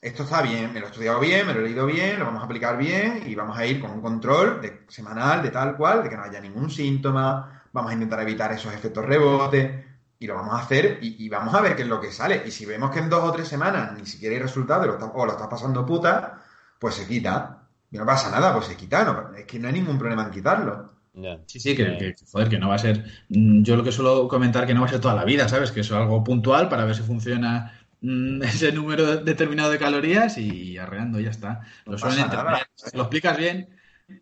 esto 0.00 0.22
está 0.22 0.42
bien, 0.42 0.72
me 0.72 0.80
lo 0.80 0.86
he 0.86 0.90
estudiado 0.90 1.20
bien, 1.20 1.46
me 1.46 1.54
lo 1.54 1.60
he 1.60 1.64
leído 1.64 1.86
bien, 1.86 2.18
lo 2.18 2.26
vamos 2.26 2.42
a 2.42 2.46
aplicar 2.46 2.76
bien 2.76 3.22
y 3.26 3.34
vamos 3.34 3.58
a 3.58 3.66
ir 3.66 3.80
con 3.80 3.90
un 3.90 4.00
control 4.00 4.60
de, 4.60 4.84
semanal 4.88 5.42
de 5.42 5.50
tal 5.50 5.76
cual, 5.76 6.04
de 6.04 6.08
que 6.08 6.16
no 6.16 6.24
haya 6.24 6.40
ningún 6.40 6.70
síntoma, 6.70 7.62
vamos 7.72 7.90
a 7.90 7.94
intentar 7.94 8.20
evitar 8.20 8.52
esos 8.52 8.72
efectos 8.72 9.04
rebotes 9.04 9.84
y 10.18 10.26
lo 10.26 10.34
vamos 10.34 10.54
a 10.54 10.62
hacer 10.62 10.98
y, 11.02 11.24
y 11.24 11.28
vamos 11.28 11.54
a 11.54 11.60
ver 11.60 11.74
qué 11.74 11.82
es 11.82 11.88
lo 11.88 12.00
que 12.00 12.12
sale. 12.12 12.42
Y 12.46 12.52
si 12.52 12.66
vemos 12.66 12.92
que 12.92 13.00
en 13.00 13.10
dos 13.10 13.24
o 13.24 13.32
tres 13.32 13.48
semanas 13.48 13.92
ni 13.92 14.06
siquiera 14.06 14.36
hay 14.36 14.42
resultado 14.42 14.98
o 15.14 15.26
lo 15.26 15.32
estás 15.32 15.48
pasando 15.48 15.84
puta, 15.84 16.40
pues 16.78 16.94
se 16.94 17.06
quita 17.06 17.61
y 17.92 17.98
no 17.98 18.06
pasa 18.06 18.30
nada, 18.30 18.54
pues 18.54 18.66
se 18.66 18.76
quita, 18.76 19.04
no, 19.04 19.36
es 19.36 19.44
que 19.44 19.58
no 19.58 19.68
hay 19.68 19.74
ningún 19.74 19.98
problema 19.98 20.24
en 20.24 20.30
quitarlo. 20.30 20.92
Yeah. 21.12 21.40
Sí, 21.46 21.60
sí, 21.60 21.76
que, 21.76 21.98
que, 21.98 22.14
joder, 22.30 22.48
que 22.48 22.58
no 22.58 22.70
va 22.70 22.76
a 22.76 22.78
ser. 22.78 23.04
Mm, 23.28 23.62
yo 23.62 23.76
lo 23.76 23.84
que 23.84 23.92
suelo 23.92 24.26
comentar 24.28 24.66
que 24.66 24.72
no 24.72 24.80
va 24.80 24.86
a 24.86 24.90
ser 24.90 25.00
toda 25.00 25.14
la 25.14 25.26
vida, 25.26 25.46
¿sabes? 25.46 25.70
Que 25.70 25.80
eso 25.80 25.94
es 25.94 26.00
algo 26.00 26.24
puntual 26.24 26.70
para 26.70 26.86
ver 26.86 26.94
si 26.94 27.02
funciona 27.02 27.78
mmm, 28.00 28.42
ese 28.44 28.72
número 28.72 29.18
determinado 29.18 29.70
de 29.70 29.78
calorías 29.78 30.38
y 30.38 30.78
arreando, 30.78 31.20
ya 31.20 31.30
está. 31.30 31.60
No 31.84 31.92
lo 31.92 31.98
suelen 31.98 32.20
entender. 32.20 32.46
Nada. 32.46 32.66
Si 32.74 32.96
lo 32.96 33.02
explicas 33.02 33.36
bien, 33.36 33.68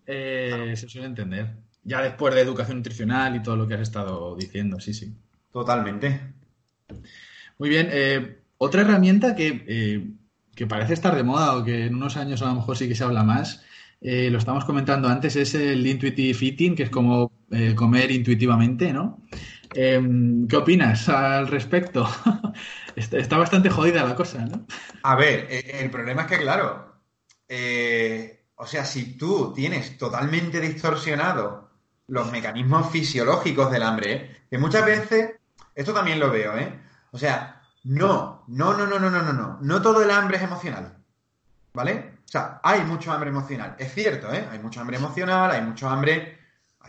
eh, 0.05 0.75
se 0.77 0.89
suele 0.89 1.07
entender. 1.07 1.55
Ya 1.85 2.03
después 2.03 2.35
de 2.35 2.41
educación 2.41 2.79
nutricional 2.79 3.37
y 3.37 3.43
todo 3.43 3.57
lo 3.57 3.69
que 3.69 3.75
has 3.75 3.81
estado 3.81 4.35
diciendo, 4.35 4.81
sí, 4.81 4.93
sí. 4.93 5.15
Totalmente. 5.53 6.21
Muy 7.57 7.69
bien. 7.69 7.89
Eh, 7.93 8.41
otra 8.59 8.81
herramienta 8.83 9.37
que 9.37 9.65
eh, 9.69 10.11
que 10.61 10.67
parece 10.67 10.93
estar 10.93 11.17
de 11.17 11.23
moda 11.23 11.57
o 11.57 11.65
que 11.65 11.87
en 11.87 11.95
unos 11.95 12.19
años 12.19 12.43
a 12.43 12.49
lo 12.49 12.57
mejor 12.57 12.77
sí 12.77 12.87
que 12.87 12.95
se 12.95 13.03
habla 13.03 13.25
más, 13.25 13.65
eh, 14.03 14.29
lo 14.31 14.37
estamos 14.37 14.67
comentando 14.67 15.09
antes, 15.09 15.35
es 15.37 15.55
el 15.55 15.87
intuitive 15.87 16.37
eating, 16.39 16.75
que 16.75 16.83
es 16.83 16.91
como 16.91 17.33
eh, 17.51 17.75
comer 17.75 18.11
intuitivamente, 18.11 18.93
¿no? 18.93 19.23
Eh, 19.75 19.99
¿Qué 20.47 20.57
opinas 20.57 21.09
al 21.09 21.49
respecto? 21.49 22.07
Está 22.95 23.39
bastante 23.39 23.71
jodida 23.71 24.05
la 24.05 24.15
cosa, 24.15 24.45
¿no? 24.45 24.67
A 25.03 25.17
ver, 25.17 25.49
el 25.49 25.89
problema 25.89 26.23
es 26.23 26.29
que, 26.29 26.37
claro, 26.37 27.01
o 28.57 28.67
sea, 28.67 28.85
si 28.85 29.17
tú 29.17 29.55
tienes 29.55 29.97
totalmente 29.97 30.61
distorsionado 30.61 31.71
los 32.09 32.31
mecanismos 32.31 32.91
fisiológicos 32.91 33.73
del 33.73 33.85
hambre, 33.85 34.43
que 34.51 34.59
muchas 34.59 34.85
veces, 34.85 35.37
esto 35.75 35.95
también 35.95 36.21
lo 36.21 36.31
veo, 36.31 36.59
¿eh? 36.59 36.71
O 37.13 37.19
sea, 37.19 37.60
no, 37.85 38.45
no, 38.49 38.75
no, 38.75 38.87
no, 38.87 38.99
no, 38.99 39.11
no, 39.11 39.23
no, 39.23 39.33
no. 39.33 39.59
No 39.61 39.83
todo 39.83 40.03
el 40.03 40.11
hambre 40.11 40.37
es 40.37 40.43
emocional. 40.43 40.97
¿Vale? 41.73 42.19
O 42.25 42.29
sea, 42.29 42.61
hay 42.63 42.83
mucho 42.83 43.13
hambre 43.13 43.31
emocional. 43.31 43.77
Es 43.79 43.93
cierto, 43.95 44.33
¿eh? 44.33 44.47
Hay 44.51 44.59
mucho 44.59 44.81
hambre 44.81 44.97
emocional, 44.97 45.51
hay 45.51 45.63
mucho 45.63 45.89
hambre 45.89 46.39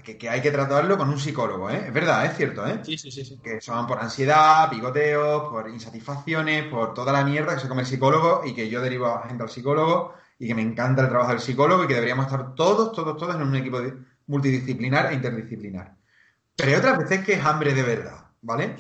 que, 0.04 0.18
que 0.18 0.30
hay 0.30 0.42
que 0.42 0.52
tratarlo 0.52 0.98
con 0.98 1.10
un 1.10 1.20
psicólogo, 1.20 1.70
¿eh? 1.70 1.86
Es 1.88 1.94
verdad, 1.94 2.26
es 2.26 2.36
cierto, 2.36 2.66
¿eh? 2.66 2.80
Sí, 2.84 2.98
sí, 2.98 3.12
sí, 3.12 3.24
sí. 3.24 3.40
Que 3.44 3.62
son 3.62 3.86
por 3.86 4.00
ansiedad, 4.00 4.70
picoteos, 4.70 5.50
por 5.50 5.70
insatisfacciones, 5.70 6.66
por 6.66 6.94
toda 6.94 7.14
la 7.14 7.24
mierda 7.24 7.56
que 7.56 7.62
se 7.62 7.68
come 7.68 7.82
el 7.82 7.88
psicólogo 7.88 8.42
y 8.46 8.54
que 8.54 8.70
yo 8.70 8.82
derivo 8.82 9.08
a 9.08 9.28
gente 9.28 9.44
al 9.44 9.50
psicólogo 9.50 10.16
y 10.40 10.48
que 10.48 10.56
me 10.56 10.62
encanta 10.62 11.04
el 11.04 11.10
trabajo 11.10 11.32
del 11.32 11.40
psicólogo 11.40 11.84
y 11.84 11.88
que 11.88 11.94
deberíamos 11.94 12.26
estar 12.26 12.56
todos, 12.56 12.92
todos, 12.94 13.18
todos 13.18 13.36
en 13.36 13.44
un 13.44 13.56
equipo 13.56 13.80
multidisciplinar 14.28 15.12
e 15.12 15.16
interdisciplinar. 15.16 15.96
Pero 16.56 16.72
hay 16.72 16.78
otras 16.78 16.98
veces 16.98 17.26
que 17.26 17.34
es 17.34 17.46
hambre 17.46 17.74
de 17.74 17.84
verdad, 17.84 18.26
¿vale? 18.42 18.76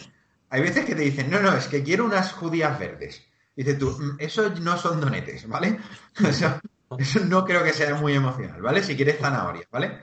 Hay 0.52 0.62
veces 0.62 0.84
que 0.86 0.96
te 0.96 1.02
dicen, 1.02 1.32
no, 1.32 1.40
no, 1.40 1.54
es 1.56 1.68
que 1.68 1.82
quiero 1.82 2.04
unas 2.04 2.34
judías 2.34 2.78
verdes. 2.78 3.26
Dices 3.56 3.80
tú, 3.80 3.90
mm, 3.90 4.18
eso 4.20 4.50
no 4.60 4.78
son 4.78 5.00
donetes, 5.00 5.48
¿vale? 5.48 5.80
Eso, 6.20 6.60
eso, 6.98 7.20
no 7.22 7.46
creo 7.46 7.64
que 7.64 7.72
sea 7.72 7.96
muy 7.96 8.14
emocional, 8.14 8.62
¿vale? 8.62 8.84
Si 8.84 8.98
quieres 8.98 9.18
zanahorias, 9.18 9.68
¿vale? 9.72 9.98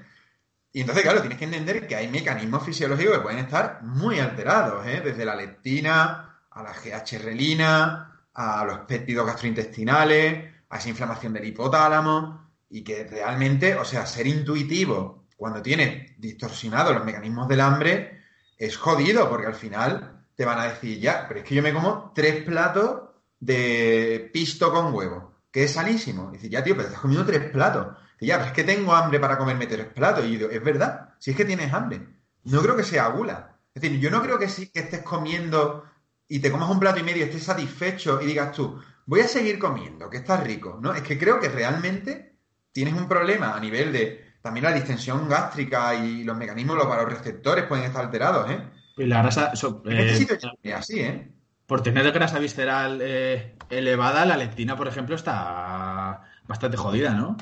Y 0.73 0.81
entonces, 0.81 1.05
claro, 1.05 1.21
tienes 1.21 1.39
que 1.39 1.45
entender 1.45 1.87
que 1.87 1.97
hay 1.97 2.09
mecanismos 2.09 2.65
fisiológicos 2.65 3.19
que 3.19 3.23
pueden 3.23 3.41
estar 3.41 3.83
muy 3.83 4.19
alterados, 4.21 4.87
¿eh? 4.87 5.03
Desde 5.05 5.27
la 5.27 5.37
leptina, 5.37 6.41
a 6.51 6.63
la 6.63 6.73
GH-relina, 6.73 8.27
a 8.33 8.65
los 8.65 8.79
péptidos 8.81 9.27
gastrointestinales, 9.27 10.51
a 10.71 10.79
esa 10.79 10.89
inflamación 10.89 11.35
del 11.35 11.45
hipotálamo, 11.45 12.53
y 12.71 12.83
que 12.83 13.05
realmente, 13.05 13.75
o 13.75 13.85
sea, 13.85 14.07
ser 14.07 14.27
intuitivo 14.27 15.27
cuando 15.37 15.61
tienes 15.61 16.19
distorsionados 16.19 16.95
los 16.95 17.05
mecanismos 17.05 17.49
del 17.49 17.61
hambre 17.61 18.23
es 18.57 18.79
jodido, 18.79 19.29
porque 19.29 19.47
al 19.47 19.55
final 19.55 20.17
te 20.38 20.44
van 20.44 20.61
a 20.61 20.68
decir, 20.68 21.01
ya, 21.01 21.27
pero 21.27 21.40
es 21.40 21.46
que 21.46 21.57
yo 21.57 21.64
me 21.64 21.72
como 21.72 22.12
tres 22.14 22.44
platos 22.44 23.11
de 23.40 24.31
pisto 24.33 24.72
con 24.72 24.94
huevo, 24.94 25.35
que 25.51 25.64
es 25.64 25.72
sanísimo. 25.72 26.31
Y 26.31 26.37
dice, 26.37 26.48
ya, 26.48 26.62
tío, 26.62 26.77
pero 26.77 26.87
estás 26.87 27.03
comiendo 27.03 27.27
tres 27.27 27.51
platos. 27.51 27.96
Y 28.20 28.27
ya, 28.27 28.37
pero 28.37 28.46
es 28.46 28.53
que 28.53 28.62
tengo 28.62 28.94
hambre 28.94 29.18
para 29.18 29.37
comerme 29.37 29.66
tres 29.66 29.87
platos. 29.87 30.24
Y 30.24 30.35
yo 30.35 30.38
digo, 30.38 30.51
es 30.53 30.62
verdad, 30.62 31.16
si 31.18 31.33
es 31.33 31.37
que 31.37 31.44
tienes 31.44 31.72
hambre. 31.72 32.07
No 32.44 32.62
creo 32.62 32.77
que 32.77 32.85
sea 32.85 33.09
gula. 33.09 33.57
Es 33.74 33.83
decir, 33.83 33.98
yo 33.98 34.12
no 34.12 34.22
creo 34.22 34.38
que 34.38 34.48
sí 34.48 34.68
que 34.68 34.79
estés 34.79 35.03
comiendo 35.03 35.85
y 36.29 36.38
te 36.38 36.53
comas 36.53 36.70
un 36.70 36.79
plato 36.79 37.01
y 37.01 37.03
medio, 37.03 37.24
estés 37.24 37.42
satisfecho 37.42 38.22
y 38.22 38.27
digas 38.27 38.53
tú, 38.53 38.81
voy 39.07 39.22
a 39.22 39.27
seguir 39.27 39.59
comiendo, 39.59 40.09
que 40.09 40.18
está 40.18 40.37
rico. 40.37 40.79
No, 40.81 40.94
es 40.94 41.03
que 41.03 41.18
creo 41.18 41.40
que 41.40 41.48
realmente 41.48 42.37
tienes 42.70 42.94
un 42.94 43.09
problema 43.09 43.57
a 43.57 43.61
nivel 43.61 43.92
de 43.92 44.35
también 44.40 44.66
la 44.66 44.72
distensión 44.72 45.29
gástrica 45.29 45.96
y 45.96 46.22
los 46.22 46.37
mecanismos, 46.37 46.77
los 46.77 47.05
receptores 47.07 47.64
pueden 47.64 47.87
estar 47.87 48.05
alterados, 48.05 48.48
¿eh? 48.53 48.78
Y 48.99 49.07
la 49.07 49.23
grasa. 49.23 49.55
So, 49.57 49.83
eh, 49.87 50.75
así, 50.75 51.01
¿eh? 51.01 51.33
Por 51.67 51.83
tener 51.83 52.11
grasa 52.13 52.39
visceral 52.39 53.01
eh, 53.03 53.57
elevada, 53.71 54.25
la 54.25 54.37
leptina, 54.37 54.77
por 54.77 54.89
ejemplo, 54.89 55.15
está 55.15 56.23
bastante 56.47 56.77
jodida, 56.77 57.11
¿no? 57.11 57.37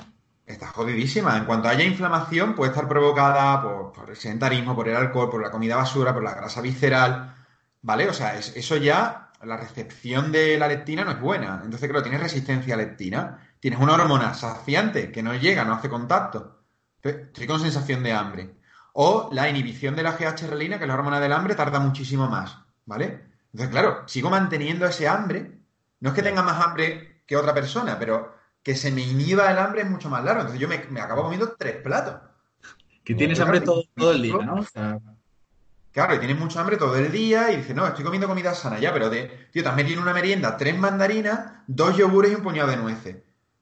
Está 0.44 0.68
jodidísima. 0.68 1.36
En 1.36 1.44
cuanto 1.44 1.68
haya 1.68 1.84
inflamación, 1.84 2.54
puede 2.54 2.72
estar 2.72 2.88
provocada 2.88 3.62
por, 3.62 3.92
por, 3.92 4.10
el 4.10 4.16
sedentarismo, 4.16 4.74
por 4.74 4.88
el 4.88 4.96
alcohol, 4.96 5.30
por 5.30 5.42
la 5.42 5.50
comida 5.50 5.76
basura, 5.76 6.12
por 6.12 6.22
la 6.22 6.34
grasa 6.34 6.60
visceral. 6.60 7.34
¿Vale? 7.82 8.08
O 8.08 8.12
sea, 8.12 8.36
es, 8.36 8.56
eso 8.56 8.76
ya, 8.76 9.30
la 9.42 9.56
recepción 9.56 10.32
de 10.32 10.58
la 10.58 10.68
leptina 10.68 11.04
no 11.04 11.12
es 11.12 11.20
buena. 11.20 11.60
Entonces, 11.64 11.88
claro, 11.88 12.02
tienes 12.02 12.20
resistencia 12.20 12.74
a 12.74 12.78
leptina. 12.78 13.38
Tienes 13.60 13.80
una 13.80 13.94
hormona 13.94 14.34
saciante 14.34 15.10
que 15.10 15.22
no 15.22 15.34
llega, 15.34 15.64
no 15.64 15.74
hace 15.74 15.88
contacto. 15.88 16.64
Estoy 17.02 17.46
con 17.46 17.60
sensación 17.60 18.02
de 18.02 18.12
hambre. 18.12 18.56
O 18.98 19.28
la 19.30 19.46
inhibición 19.46 19.94
de 19.94 20.02
la 20.02 20.16
GH-relina, 20.16 20.78
que 20.78 20.84
es 20.84 20.88
la 20.88 20.94
hormona 20.94 21.20
del 21.20 21.32
hambre, 21.34 21.54
tarda 21.54 21.78
muchísimo 21.80 22.28
más, 22.28 22.56
¿vale? 22.86 23.20
Entonces, 23.52 23.70
claro, 23.70 24.02
sigo 24.06 24.30
manteniendo 24.30 24.86
ese 24.86 25.06
hambre. 25.06 25.52
No 26.00 26.08
es 26.08 26.14
que 26.14 26.22
tenga 26.22 26.42
más 26.42 26.64
hambre 26.64 27.20
que 27.26 27.36
otra 27.36 27.52
persona, 27.52 27.98
pero 27.98 28.34
que 28.62 28.74
se 28.74 28.90
me 28.90 29.02
inhiba 29.02 29.50
el 29.50 29.58
hambre 29.58 29.82
es 29.82 29.90
mucho 29.90 30.08
más 30.08 30.24
largo. 30.24 30.40
Entonces 30.40 30.60
yo 30.60 30.66
me, 30.66 30.82
me 30.88 31.02
acabo 31.02 31.24
comiendo 31.24 31.54
tres 31.58 31.76
platos. 31.76 32.14
Que 33.04 33.14
tienes 33.14 33.38
hambre 33.38 33.60
todo, 33.60 33.84
todo, 33.94 34.12
el 34.12 34.22
día, 34.22 34.38
¿no? 34.38 34.54
O 34.54 34.62
sea... 34.62 34.98
Claro, 35.92 36.14
y 36.14 36.18
tienes 36.18 36.38
mucha 36.38 36.60
hambre 36.60 36.78
todo 36.78 36.96
el 36.96 37.12
día 37.12 37.52
y 37.52 37.56
dices, 37.58 37.76
no, 37.76 37.86
estoy 37.86 38.02
comiendo 38.02 38.28
comida 38.28 38.54
sana 38.54 38.78
ya, 38.78 38.94
pero 38.94 39.10
de, 39.10 39.48
tío, 39.52 39.62
te 39.62 39.68
has 39.68 39.76
metido 39.76 39.96
en 39.96 40.02
una 40.04 40.14
merienda 40.14 40.56
tres 40.56 40.76
mandarinas, 40.78 41.52
dos 41.66 41.94
yogures 41.98 42.32
y 42.32 42.34
un 42.34 42.42
puñado 42.42 42.70
de 42.70 42.78
nueces. 42.78 43.16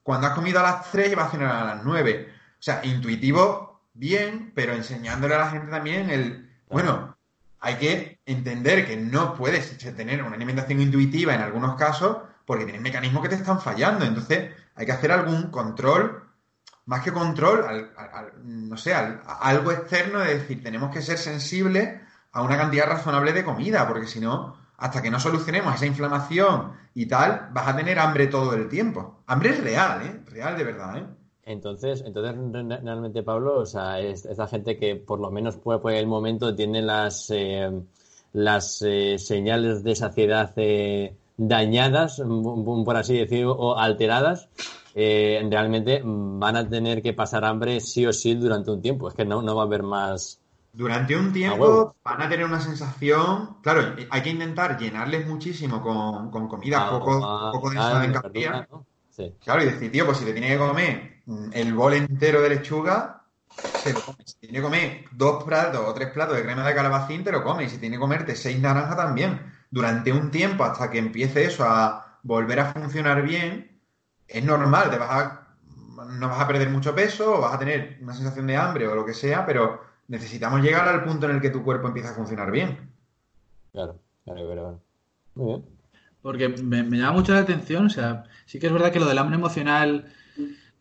Cuando 0.05 0.29
has 0.29 0.35
comido 0.35 0.61
a 0.61 0.62
las 0.62 0.92
tres 0.92 1.16
vas 1.16 1.27
a 1.27 1.31
cenar 1.33 1.57
a 1.57 1.75
las 1.75 1.85
nueve. 1.85 2.33
O 2.53 2.62
sea, 2.62 2.81
intuitivo, 2.85 3.74
bien, 3.95 4.53
pero 4.55 4.75
enseñándole 4.75 5.35
a 5.35 5.39
la 5.39 5.51
gente 5.51 5.71
también 5.71 6.11
el, 6.11 6.51
bueno, 6.69 7.17
hay 7.61 7.77
que 7.77 8.21
entender 8.27 8.87
que 8.87 8.97
no 8.97 9.35
puedes 9.35 9.79
tener 9.97 10.23
una 10.23 10.37
alimentación 10.37 10.81
intuitiva 10.83 11.35
en 11.35 11.41
algunos 11.41 11.77
casos 11.77 12.19
porque 12.45 12.65
tienes 12.65 12.83
mecanismos 12.83 13.23
que 13.23 13.31
te 13.31 13.37
están 13.37 13.61
fallando. 13.61 14.05
Entonces, 14.05 14.53
hay 14.75 14.85
que 14.85 14.93
hacer 14.93 15.13
algún 15.13 15.51
control, 15.51 16.23
más 16.87 17.03
que 17.03 17.13
control, 17.13 17.91
no 18.43 18.77
sé, 18.77 18.93
algo 18.93 19.73
externo 19.73 20.19
de 20.19 20.39
decir, 20.39 20.63
tenemos 20.63 20.93
que 20.93 21.01
ser 21.01 21.17
sensibles 21.17 22.01
a 22.33 22.43
una 22.43 22.59
cantidad 22.59 22.87
razonable 22.87 23.33
de 23.33 23.45
comida, 23.45 23.89
porque 23.89 24.07
si 24.07 24.21
no, 24.21 24.59
hasta 24.77 25.01
que 25.01 25.11
no 25.11 25.19
solucionemos 25.19 25.75
esa 25.75 25.87
inflamación 25.87 26.73
y 26.93 27.07
tal, 27.07 27.49
vas 27.53 27.69
a 27.69 27.77
tener 27.77 27.99
hambre 27.99 28.27
todo 28.27 28.55
el 28.55 28.69
tiempo. 28.69 29.23
Hambre 29.27 29.51
es 29.51 29.65
real, 29.65 30.03
¿eh? 30.03 30.21
Real 30.27 30.59
de 30.59 30.65
verdad, 30.65 30.99
¿eh? 30.99 31.07
Entonces, 31.47 32.03
entonces 32.07 32.35
realmente, 32.53 33.23
Pablo, 33.23 33.59
o 33.59 33.67
sea, 33.67 34.01
es, 34.01 34.25
esta 34.25 34.47
gente 34.47 34.79
que 34.79 34.97
por 34.97 35.21
lo 35.21 35.31
menos 35.31 35.57
puede 35.57 35.79
por 35.79 35.93
el 35.93 36.07
momento 36.07 36.55
tiene 36.55 36.81
las, 36.81 37.31
eh, 37.31 37.71
las 38.33 38.81
eh, 38.83 39.19
señales 39.19 39.85
de 39.85 39.95
saciedad 39.95 40.53
eh, 40.57 41.15
dañadas, 41.37 42.23
por 42.23 42.97
así 42.97 43.19
decirlo, 43.19 43.53
o 43.53 43.77
alteradas, 43.77 44.49
realmente 44.95 46.01
van 46.05 46.57
a 46.57 46.69
tener 46.69 47.03
que 47.03 47.13
pasar 47.13 47.45
hambre 47.45 47.81
sí 47.81 48.07
o 48.07 48.13
sí 48.13 48.35
durante 48.35 48.71
un 48.71 48.81
tiempo. 48.81 49.09
Es 49.09 49.15
que 49.15 49.27
no, 49.27 49.43
no 49.43 49.55
va 49.55 49.63
a 49.63 49.67
haber 49.67 49.83
más, 49.83 50.41
durante 50.73 51.17
un 51.17 51.33
tiempo 51.33 51.95
van 52.03 52.23
a 52.23 52.29
tener 52.29 52.47
una 52.47 52.61
sensación. 52.61 53.59
Claro, 53.61 53.95
hay 54.11 54.23
que 54.23 54.31
intentar 54.31 54.79
llenarles 54.79 55.27
muchísimo 55.27 55.83
con, 55.83 56.31
con 56.31 56.49
comida 56.49 56.89
poco, 56.91 57.53
poco 57.53 57.71
densa 57.71 58.05
en 58.05 58.13
calorías. 58.13 58.67
Claro, 59.45 59.63
y 59.63 59.67
decir, 59.67 59.93
tío, 59.93 60.07
pues 60.07 60.19
si 60.19 60.25
te 60.25 60.33
tiene 60.33 60.49
que 60.49 60.59
comer 60.59 61.13
el 61.53 61.75
bol 61.75 61.95
entero 61.95 62.43
de 62.43 62.51
lechuga, 62.51 63.23
te 63.83 63.93
lo 63.93 64.01
comes. 64.01 64.31
Si 64.31 64.39
tiene 64.39 64.59
que 64.59 64.63
comer 64.63 65.05
dos 65.13 65.45
platos 65.45 65.81
o 65.87 65.95
tres 65.95 66.11
platos 66.11 66.37
de 66.37 66.43
crema 66.43 66.67
de 66.67 66.75
calabacín, 66.75 67.25
te 67.25 67.33
lo 67.33 67.43
comes. 67.43 67.69
Y 67.69 67.75
si 67.75 67.81
tiene 67.81 67.97
que 67.97 68.01
comerte 68.01 68.37
seis 68.37 68.61
naranjas 68.61 68.97
también. 68.97 69.41
Durante 69.71 70.13
un 70.13 70.31
tiempo, 70.31 70.65
hasta 70.65 70.91
que 70.91 70.99
empiece 70.99 71.45
eso 71.45 71.65
a 71.65 72.19
volver 72.23 72.61
a 72.61 72.73
funcionar 72.73 73.23
bien, 73.23 73.81
es 74.29 74.45
normal, 74.45 74.91
te 74.91 74.99
vas 74.99 75.11
a, 75.11 75.57
no 76.07 76.29
vas 76.29 76.41
a 76.41 76.47
perder 76.47 76.71
mucho 76.71 76.95
peso, 76.95 77.39
o 77.39 77.41
vas 77.41 77.55
a 77.55 77.59
tener 77.59 77.99
una 78.01 78.15
sensación 78.15 78.47
de 78.47 78.57
hambre 78.57 78.87
o 78.87 78.95
lo 78.95 79.05
que 79.05 79.15
sea, 79.15 79.45
pero 79.45 79.83
necesitamos 80.09 80.61
llegar 80.61 80.89
al 80.89 81.05
punto 81.05 81.29
en 81.29 81.37
el 81.37 81.41
que 81.41 81.51
tu 81.51 81.63
cuerpo 81.65 81.89
empieza 81.89 82.11
a 82.11 82.15
funcionar 82.15 82.51
bien. 82.51 82.91
Claro, 83.73 83.99
claro, 84.25 84.47
claro. 84.47 84.81
Muy 85.35 85.47
bien. 85.47 85.65
Porque 86.23 86.49
me, 86.49 86.83
llama 86.85 87.13
mucho 87.13 87.35
la 87.35 87.41
atención, 87.41 87.87
o 87.87 87.91
sea, 87.91 88.25
sí 88.47 88.59
que 88.59 88.69
es 88.69 88.73
verdad 88.73 88.91
que 88.91 89.01
lo 89.01 89.07
del 89.07 89.19
hambre 89.19 89.37
emocional 89.37 90.11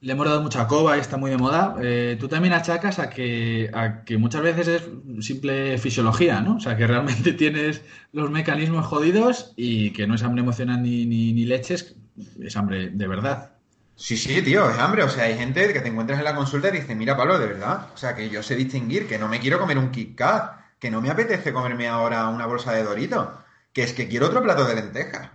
le 0.03 0.11
hemos 0.11 0.25
dado 0.25 0.41
mucha 0.41 0.67
coba 0.67 0.97
y 0.97 0.99
está 0.99 1.15
muy 1.15 1.31
de 1.31 1.37
moda. 1.37 1.75
Eh, 1.81 2.17
tú 2.19 2.27
también 2.27 2.53
achacas 2.53 2.99
a 2.99 3.09
que, 3.09 3.71
a 3.73 4.03
que 4.03 4.17
muchas 4.17 4.41
veces 4.41 4.67
es 4.67 5.25
simple 5.25 5.77
fisiología, 5.77 6.41
¿no? 6.41 6.57
O 6.57 6.59
sea, 6.59 6.75
que 6.75 6.85
realmente 6.85 7.31
tienes 7.43 7.81
los 8.11 8.29
mecanismos 8.29 8.85
jodidos 8.85 9.53
y 9.55 9.91
que 9.93 10.05
no 10.05 10.15
es 10.15 10.23
hambre 10.23 10.41
emocional 10.41 10.83
ni, 10.83 11.05
ni, 11.05 11.45
leches, 11.45 11.95
es 12.41 12.57
hambre 12.57 12.89
de 12.89 13.07
verdad. 13.07 13.51
Sí, 13.95 14.17
sí, 14.17 14.41
tío, 14.41 14.69
es 14.69 14.77
hambre. 14.77 15.03
O 15.03 15.09
sea, 15.09 15.23
hay 15.23 15.37
gente 15.37 15.71
que 15.71 15.79
te 15.79 15.87
encuentras 15.87 16.19
en 16.19 16.25
la 16.25 16.35
consulta 16.35 16.67
y 16.67 16.79
dice, 16.79 16.95
mira, 16.95 17.15
Pablo, 17.15 17.39
de 17.39 17.47
verdad. 17.47 17.87
O 17.93 17.97
sea, 17.97 18.13
que 18.13 18.29
yo 18.29 18.43
sé 18.43 18.57
distinguir, 18.57 19.07
que 19.07 19.17
no 19.17 19.29
me 19.29 19.39
quiero 19.39 19.57
comer 19.57 19.77
un 19.77 19.91
Kit 19.91 20.15
Kat, 20.15 20.59
que 20.79 20.91
no 20.91 20.99
me 20.99 21.11
apetece 21.11 21.53
comerme 21.53 21.87
ahora 21.87 22.27
una 22.27 22.45
bolsa 22.45 22.73
de 22.73 22.83
Dorito, 22.83 23.39
que 23.71 23.83
es 23.83 23.93
que 23.93 24.09
quiero 24.09 24.27
otro 24.27 24.43
plato 24.43 24.65
de 24.65 24.75
lentejas. 24.75 25.29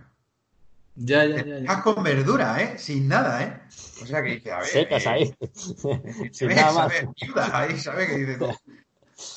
Ya, 1.01 1.23
ya, 1.23 1.45
ya. 1.45 1.59
ya. 1.59 1.81
con 1.81 2.03
verdura, 2.03 2.61
¿eh? 2.61 2.77
Sin 2.77 3.07
nada, 3.07 3.41
¿eh? 3.41 3.61
O 4.03 4.05
sea, 4.05 4.21
que 4.21 4.31
dice, 4.31 4.51
a 4.51 4.57
ver. 4.57 4.67
Secas 4.67 5.05
eh, 5.05 5.09
ahí. 5.09 5.35
Sin 6.33 6.49
nada 6.49 6.73
más. 6.73 6.93
ahí, 7.53 7.79
¿sabes? 7.79 8.09
Que 8.09 8.17
dice 8.17 8.37
tú. 8.37 8.53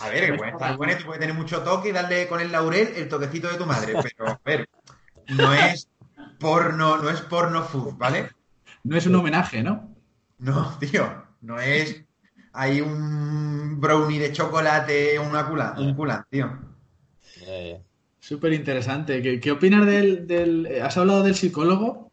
A 0.00 0.08
ver, 0.08 0.26
que 0.26 0.34
puede 0.34 0.50
estar 0.50 0.76
bueno, 0.76 0.96
tú 0.96 1.04
puedes 1.06 1.20
tener 1.20 1.34
mucho 1.34 1.62
toque 1.62 1.90
y 1.90 1.92
darle 1.92 2.26
con 2.26 2.40
el 2.40 2.50
laurel 2.50 2.92
el 2.96 3.08
toquecito 3.08 3.48
de 3.48 3.58
tu 3.58 3.66
madre, 3.66 3.94
pero, 4.02 4.30
a 4.30 4.40
ver, 4.44 4.68
no 5.28 5.52
es 5.52 5.88
porno, 6.38 6.98
no 6.98 7.10
es 7.10 7.20
porno 7.20 7.62
food, 7.62 7.94
¿vale? 7.96 8.30
No 8.84 8.96
es 8.96 9.06
un 9.06 9.16
homenaje, 9.16 9.62
¿no? 9.62 9.94
No, 10.38 10.76
tío, 10.78 11.24
no 11.40 11.60
es. 11.60 12.04
Hay 12.52 12.80
un 12.80 13.80
brownie 13.80 14.18
de 14.18 14.32
chocolate, 14.32 15.18
una 15.18 15.48
cula, 15.48 15.74
un 15.78 15.94
culan, 15.94 16.26
tío. 16.28 16.58
Súper 18.22 18.52
interesante. 18.52 19.40
¿Qué, 19.40 19.50
opinas 19.50 19.84
del, 19.84 20.68
Has 20.80 20.96
hablado 20.96 21.24
del 21.24 21.34
psicólogo. 21.34 22.12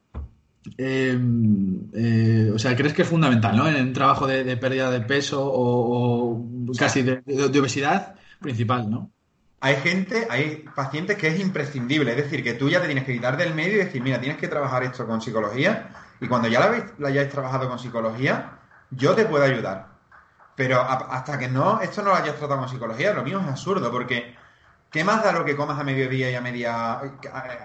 Em, 0.75 1.81
eh, 1.93 2.51
o 2.51 2.57
sea, 2.57 2.75
¿crees 2.75 2.95
que 2.95 3.03
es 3.03 3.07
fundamental, 3.07 3.55
¿no? 3.55 3.67
En 3.67 3.75
un 3.75 3.93
trabajo 3.93 4.25
de, 4.25 4.57
pérdida 4.57 4.89
de 4.89 5.01
peso 5.01 5.39
o, 5.45 6.43
casi 6.75 7.03
de, 7.03 7.21
de, 7.23 7.59
obesidad 7.59 8.15
principal, 8.39 8.89
¿no? 8.89 9.11
Hay 9.59 9.75
gente, 9.75 10.25
hay 10.31 10.65
pacientes 10.75 11.15
que 11.15 11.27
es 11.27 11.39
imprescindible. 11.39 12.09
Es 12.09 12.17
decir, 12.17 12.43
que 12.43 12.55
tú 12.55 12.69
ya 12.69 12.81
te 12.81 12.87
tienes 12.87 13.03
que 13.03 13.13
quitar 13.13 13.37
del 13.37 13.53
medio 13.53 13.75
y 13.75 13.85
decir, 13.85 14.01
mira, 14.01 14.19
tienes 14.19 14.39
que 14.39 14.47
trabajar 14.47 14.81
esto 14.81 15.05
con 15.05 15.21
psicología 15.21 15.91
y 16.19 16.27
cuando 16.27 16.47
ya 16.47 16.59
la, 16.97 17.07
hayáis 17.07 17.29
trabajado 17.29 17.69
con 17.69 17.77
psicología, 17.77 18.57
yo 18.89 19.13
te 19.13 19.25
puedo 19.25 19.43
ayudar. 19.43 19.89
Pero 20.55 20.81
hasta 20.81 21.37
que 21.37 21.49
no, 21.49 21.79
esto 21.81 22.01
no 22.01 22.09
lo 22.09 22.15
hayas 22.15 22.35
tratado 22.35 22.61
con 22.61 22.69
psicología, 22.69 23.13
lo 23.13 23.23
mío 23.23 23.39
es 23.39 23.47
absurdo, 23.47 23.91
porque 23.91 24.38
¿qué 24.91 25.03
más 25.03 25.23
da 25.23 25.31
lo 25.31 25.45
que 25.45 25.55
comas 25.55 25.79
a 25.79 25.83
mediodía 25.83 26.29
y 26.31 26.35
a 26.35 26.41
media 26.41 27.01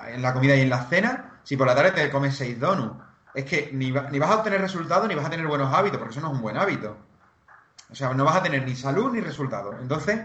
en 0.08 0.22
la 0.22 0.32
comida 0.32 0.56
y 0.56 0.60
en 0.60 0.70
la 0.70 0.84
cena 0.84 1.40
si 1.42 1.56
por 1.56 1.66
la 1.66 1.74
tarde 1.74 1.92
te 1.92 2.10
comes 2.10 2.36
seis 2.36 2.58
donuts? 2.58 3.02
Es 3.34 3.44
que 3.44 3.70
ni, 3.72 3.90
ni 3.90 4.18
vas 4.18 4.30
a 4.30 4.36
obtener 4.36 4.60
resultados 4.60 5.08
ni 5.08 5.14
vas 5.14 5.26
a 5.26 5.30
tener 5.30 5.46
buenos 5.46 5.72
hábitos, 5.74 5.98
porque 5.98 6.12
eso 6.12 6.20
no 6.20 6.28
es 6.28 6.34
un 6.34 6.42
buen 6.42 6.56
hábito. 6.56 6.96
O 7.90 7.94
sea, 7.94 8.14
no 8.14 8.24
vas 8.24 8.36
a 8.36 8.42
tener 8.42 8.64
ni 8.64 8.76
salud 8.76 9.12
ni 9.12 9.20
resultados. 9.20 9.76
Entonces, 9.80 10.20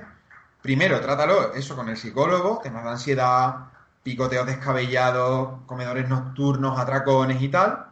primero, 0.61 0.99
trátalo 1.01 1.53
eso 1.53 1.75
con 1.75 1.89
el 1.89 1.97
psicólogo, 1.97 2.59
temas 2.61 2.83
de 2.83 2.89
ansiedad, 2.91 3.55
picoteos 4.03 4.45
descabellados, 4.45 5.61
comedores 5.65 6.07
nocturnos, 6.07 6.79
atracones 6.79 7.41
y 7.41 7.49
tal 7.49 7.89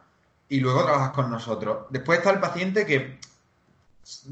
y 0.50 0.60
luego 0.60 0.84
trabajas 0.84 1.12
con 1.12 1.30
nosotros. 1.30 1.88
Después 1.90 2.20
está 2.20 2.32
el 2.32 2.40
paciente 2.40 2.86
que 2.86 3.20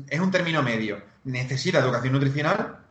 es 0.09 0.19
un 0.19 0.31
término 0.31 0.63
medio. 0.63 1.01
Necesita 1.25 1.79
educación 1.79 2.13
nutricional, 2.13 2.84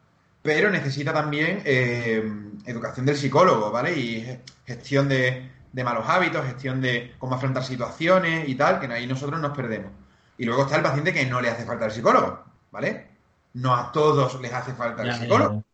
pero 0.44 0.70
necesita 0.70 1.11
también 1.11 1.62
eh, 1.64 2.22
educación 2.66 3.07
del 3.07 3.16
psicólogo, 3.16 3.70
¿vale? 3.70 3.98
Y 3.98 4.38
gestión 4.66 5.09
de, 5.09 5.50
malos 5.72 6.04
hábitos, 6.07 6.44
gestión 6.44 6.83
de 6.83 7.14
cómo 7.18 7.37
afrontar 7.37 7.64
situaciones 7.64 8.46
y 8.46 8.54
tal, 8.54 8.78
que 8.78 8.92
ahí 8.92 9.07
nosotros 9.07 9.40
nos 9.40 9.57
perdemos. 9.57 9.90
Y 10.37 10.44
luego 10.44 10.64
está 10.64 10.76
el 10.76 10.83
paciente 10.83 11.14
que 11.14 11.24
no 11.24 11.40
le 11.40 11.48
hace 11.48 11.64
falta 11.64 11.87
el 11.87 11.92
psicólogo, 11.92 12.44
¿vale? 12.70 13.07
No 13.54 13.74
a 13.74 13.90
todos 13.90 14.38
les 14.42 14.52
hace 14.52 14.74
falta 14.74 15.02
el 15.02 15.14
psicólogo. 15.14 15.64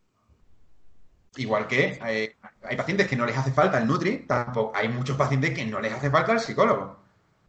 Igual 1.35 1.67
que 1.67 1.99
hay, 2.01 2.31
hay, 2.63 2.77
pacientes 2.77 3.09
que 3.09 3.17
no 3.17 3.27
les 3.27 3.37
hace 3.37 3.51
falta 3.51 3.79
el 3.79 3.89
Nutri, 3.89 4.19
tampoco 4.19 4.71
hay 4.77 4.89
muchos 4.89 5.17
pacientes 5.17 5.51
que 5.51 5.67
no 5.67 5.81
les 5.81 5.93
hace 5.93 6.11
falta 6.11 6.31
el 6.31 6.39
psicólogo. 6.39 6.97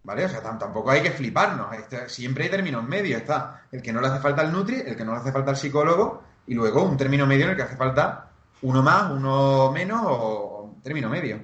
¿Vale? 0.04 0.26
O 0.26 0.30
sea, 0.30 0.42
tampoco 0.42 0.90
hay 0.90 1.04
que 1.04 1.12
fliparnos. 1.12 1.72
Este, 1.76 2.10
siempre 2.10 2.46
hay 2.46 2.50
términos 2.50 2.84
medios. 2.84 3.22
Está 3.22 3.68
el 3.72 3.84
que 3.84 3.94
no 3.94 4.02
le 4.02 4.08
hace 4.08 4.20
falta 4.20 4.42
el 4.42 4.52
Nutri, 4.52 4.82
el 4.84 4.96
que 4.96 5.06
no 5.06 5.14
le 5.14 5.20
hace 5.20 5.32
falta 5.32 5.52
el 5.52 5.58
psicólogo, 5.58 6.24
y 6.48 6.54
luego 6.54 6.84
un 6.84 6.98
término 6.98 7.26
medio 7.26 7.46
en 7.46 7.52
el 7.52 7.56
que 7.56 7.64
hace 7.64 7.78
falta 7.78 8.30
uno 8.62 8.82
más, 8.84 9.12
uno 9.12 9.72
menos 9.72 10.02
o 10.06 10.76
término 10.84 11.10
medio. 11.10 11.40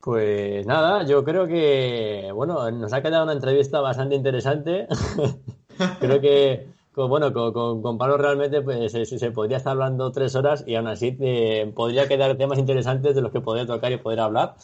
Pues 0.00 0.66
nada, 0.66 1.04
yo 1.04 1.24
creo 1.24 1.46
que, 1.46 2.30
bueno, 2.34 2.70
nos 2.70 2.92
ha 2.92 3.02
quedado 3.02 3.24
una 3.24 3.32
entrevista 3.32 3.80
bastante 3.80 4.14
interesante. 4.14 4.86
creo 6.00 6.20
que 6.20 6.78
bueno, 7.06 7.32
con, 7.32 7.98
Pablo 7.98 8.16
realmente 8.16 8.60
pues, 8.62 8.90
se, 8.90 9.30
podría 9.30 9.58
estar 9.58 9.72
hablando 9.72 10.10
tres 10.10 10.34
horas 10.34 10.64
y 10.66 10.74
aún 10.74 10.88
así 10.88 11.12
te, 11.12 11.70
podría 11.74 12.08
quedar 12.08 12.36
temas 12.36 12.58
interesantes 12.58 13.14
de 13.14 13.20
los 13.20 13.30
que 13.30 13.40
podría 13.40 13.66
tocar 13.66 13.92
y 13.92 13.98
poder 13.98 14.18
hablar. 14.20 14.56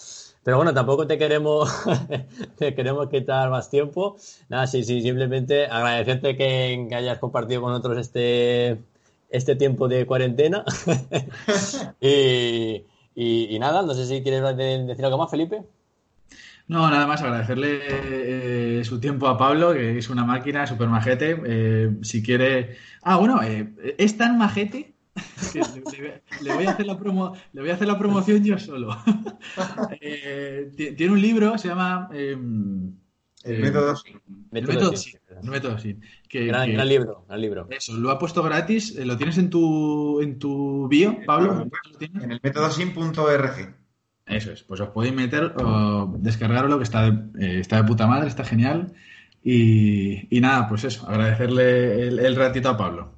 Pero 0.44 0.59
bueno, 0.59 0.74
tampoco 0.74 1.07
te 1.07 1.16
queremos, 1.16 1.72
te 2.59 2.74
queremos 2.74 3.09
quitar 3.09 3.48
más 3.50 3.70
tiempo. 3.70 4.16
Nada, 4.50 4.66
sí, 4.66 4.85
sí, 4.85 5.00
simplemente 5.00 5.66
agradecerte 5.66 6.37
que, 6.37 6.88
hayas 6.94 7.18
compartido 7.18 7.62
con 7.62 7.70
nosotros 7.70 7.98
este, 7.98 8.78
este 9.30 9.57
tiempo 9.57 9.88
de 9.88 10.04
cuarentena. 10.04 10.64
y, 12.00 12.85
y, 13.14 13.59
nada, 13.59 13.83
no 13.83 13.94
sé 13.94 14.07
si 14.07 14.22
quieres 14.22 14.57
decir 14.87 15.04
algo 15.04 15.16
más, 15.16 15.30
Felipe. 15.30 15.62
No, 16.66 16.90
nada 16.90 17.07
más 17.07 17.22
agradecerle 17.22 17.80
eh, 18.80 18.85
su 18.85 19.00
tiempo 19.00 19.28
a 19.28 19.37
Pablo, 19.38 19.72
que 19.72 19.98
es 19.98 20.11
una 20.11 20.24
máquina 20.24 20.66
súper 20.66 20.88
majete. 20.88 21.40
Eh, 21.46 21.90
si 22.02 22.22
quiere. 22.22 22.76
Ah, 23.02 23.16
bueno, 23.16 23.42
eh, 23.42 23.94
es 23.98 24.16
tan 24.16 24.38
majete 24.38 24.93
le, 26.42 26.55
voy 26.55 26.66
a 26.66 26.70
hacer 26.70 26.87
la 26.87 26.98
promo... 26.98 27.35
le 27.53 27.61
voy 27.61 27.70
a 27.70 27.74
hacer 27.74 27.87
la 27.88 27.98
promoción 27.98 28.44
yo 28.44 28.59
solo. 28.59 28.96
tiene 30.77 31.11
un 31.12 31.20
libro, 31.20 31.57
se 31.59 31.68
llama 31.68 32.09
El 32.12 32.94
Eh, 33.46 33.59
método 33.61 33.94
sí. 33.96 34.12
El 34.53 34.66
Método 34.66 34.96
sí. 34.96 35.12
verdad. 35.29 35.44
El 35.44 35.50
método 35.50 35.79
sí. 35.79 35.98
Que, 36.29 36.46
Gran, 36.46 36.66
que- 36.66 36.72
gran 36.72 36.88
libro, 36.88 37.24
gran 37.29 37.40
libro. 37.40 37.66
Eso, 37.70 37.92
lo 37.96 38.11
ha 38.11 38.18
puesto 38.18 38.42
gratis. 38.42 38.96
eh, 38.96 39.05
¿Lo 39.05 39.16
tienes 39.16 39.37
en 39.38 39.50
tu, 39.50 40.20
en 40.22 40.38
tu 40.38 40.88
bio, 40.88 41.18
Pablo? 41.27 41.68
En 42.00 42.33
el 42.33 42.40
método 42.42 42.70
sim.org. 42.70 43.77
Eso 44.27 44.50
es, 44.53 44.62
pues 44.62 44.81
os 44.81 44.88
podéis 44.88 45.14
meter 45.14 45.53
o 45.62 46.14
descargarlo, 46.18 46.79
que 46.79 46.85
está 46.85 47.11
de, 47.11 47.46
eh, 47.46 47.61
está 47.61 47.77
de 47.77 47.85
puta 47.85 48.07
madre, 48.07 48.29
está 48.29 48.42
genial. 48.44 48.94
Y, 49.42 50.35
y 50.35 50.40
nada, 50.40 50.66
pues 50.66 50.85
eso, 50.85 51.07
agradecerle 51.07 52.09
el, 52.09 52.18
el 52.20 52.35
ratito 52.35 52.70
a 52.70 52.79
Pablo. 52.79 53.12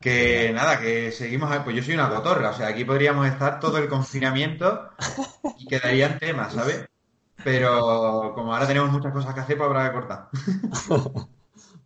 Que 0.00 0.52
nada, 0.54 0.78
que 0.80 1.10
seguimos. 1.12 1.50
a- 1.50 1.64
Pues 1.64 1.74
yo 1.76 1.82
soy 1.82 1.94
una 1.94 2.08
cotorra, 2.10 2.50
o 2.50 2.54
sea, 2.54 2.68
aquí 2.68 2.84
podríamos 2.84 3.26
estar 3.26 3.58
todo 3.60 3.78
el 3.78 3.88
confinamiento 3.88 4.90
y 5.58 5.66
quedarían 5.66 6.18
temas, 6.18 6.52
¿sabes? 6.52 6.86
Pero 7.44 8.32
como 8.34 8.52
ahora 8.54 8.66
tenemos 8.66 8.90
muchas 8.90 9.12
cosas 9.12 9.34
que 9.34 9.40
hacer, 9.40 9.56
pues 9.56 9.66
habrá 9.68 9.88
que 9.88 9.94
cortar. 9.94 10.28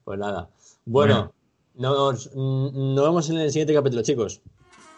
Pues 0.05 0.18
nada. 0.18 0.49
Bueno, 0.87 1.33
Nos, 1.75 2.35
nos 2.35 3.05
vemos 3.05 3.31
en 3.31 3.37
el 3.37 3.51
siguiente 3.51 3.75
capítulo, 3.75 4.03
chicos. 4.03 4.40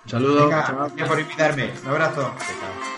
Un 0.05 0.11
saludo. 0.11 0.45
Venga, 0.45 0.73
gracias 0.73 1.09
por 1.09 1.21
invitarme. 1.21 1.71
Un 1.83 1.89
abrazo. 1.91 2.23
Chao. 2.23 2.92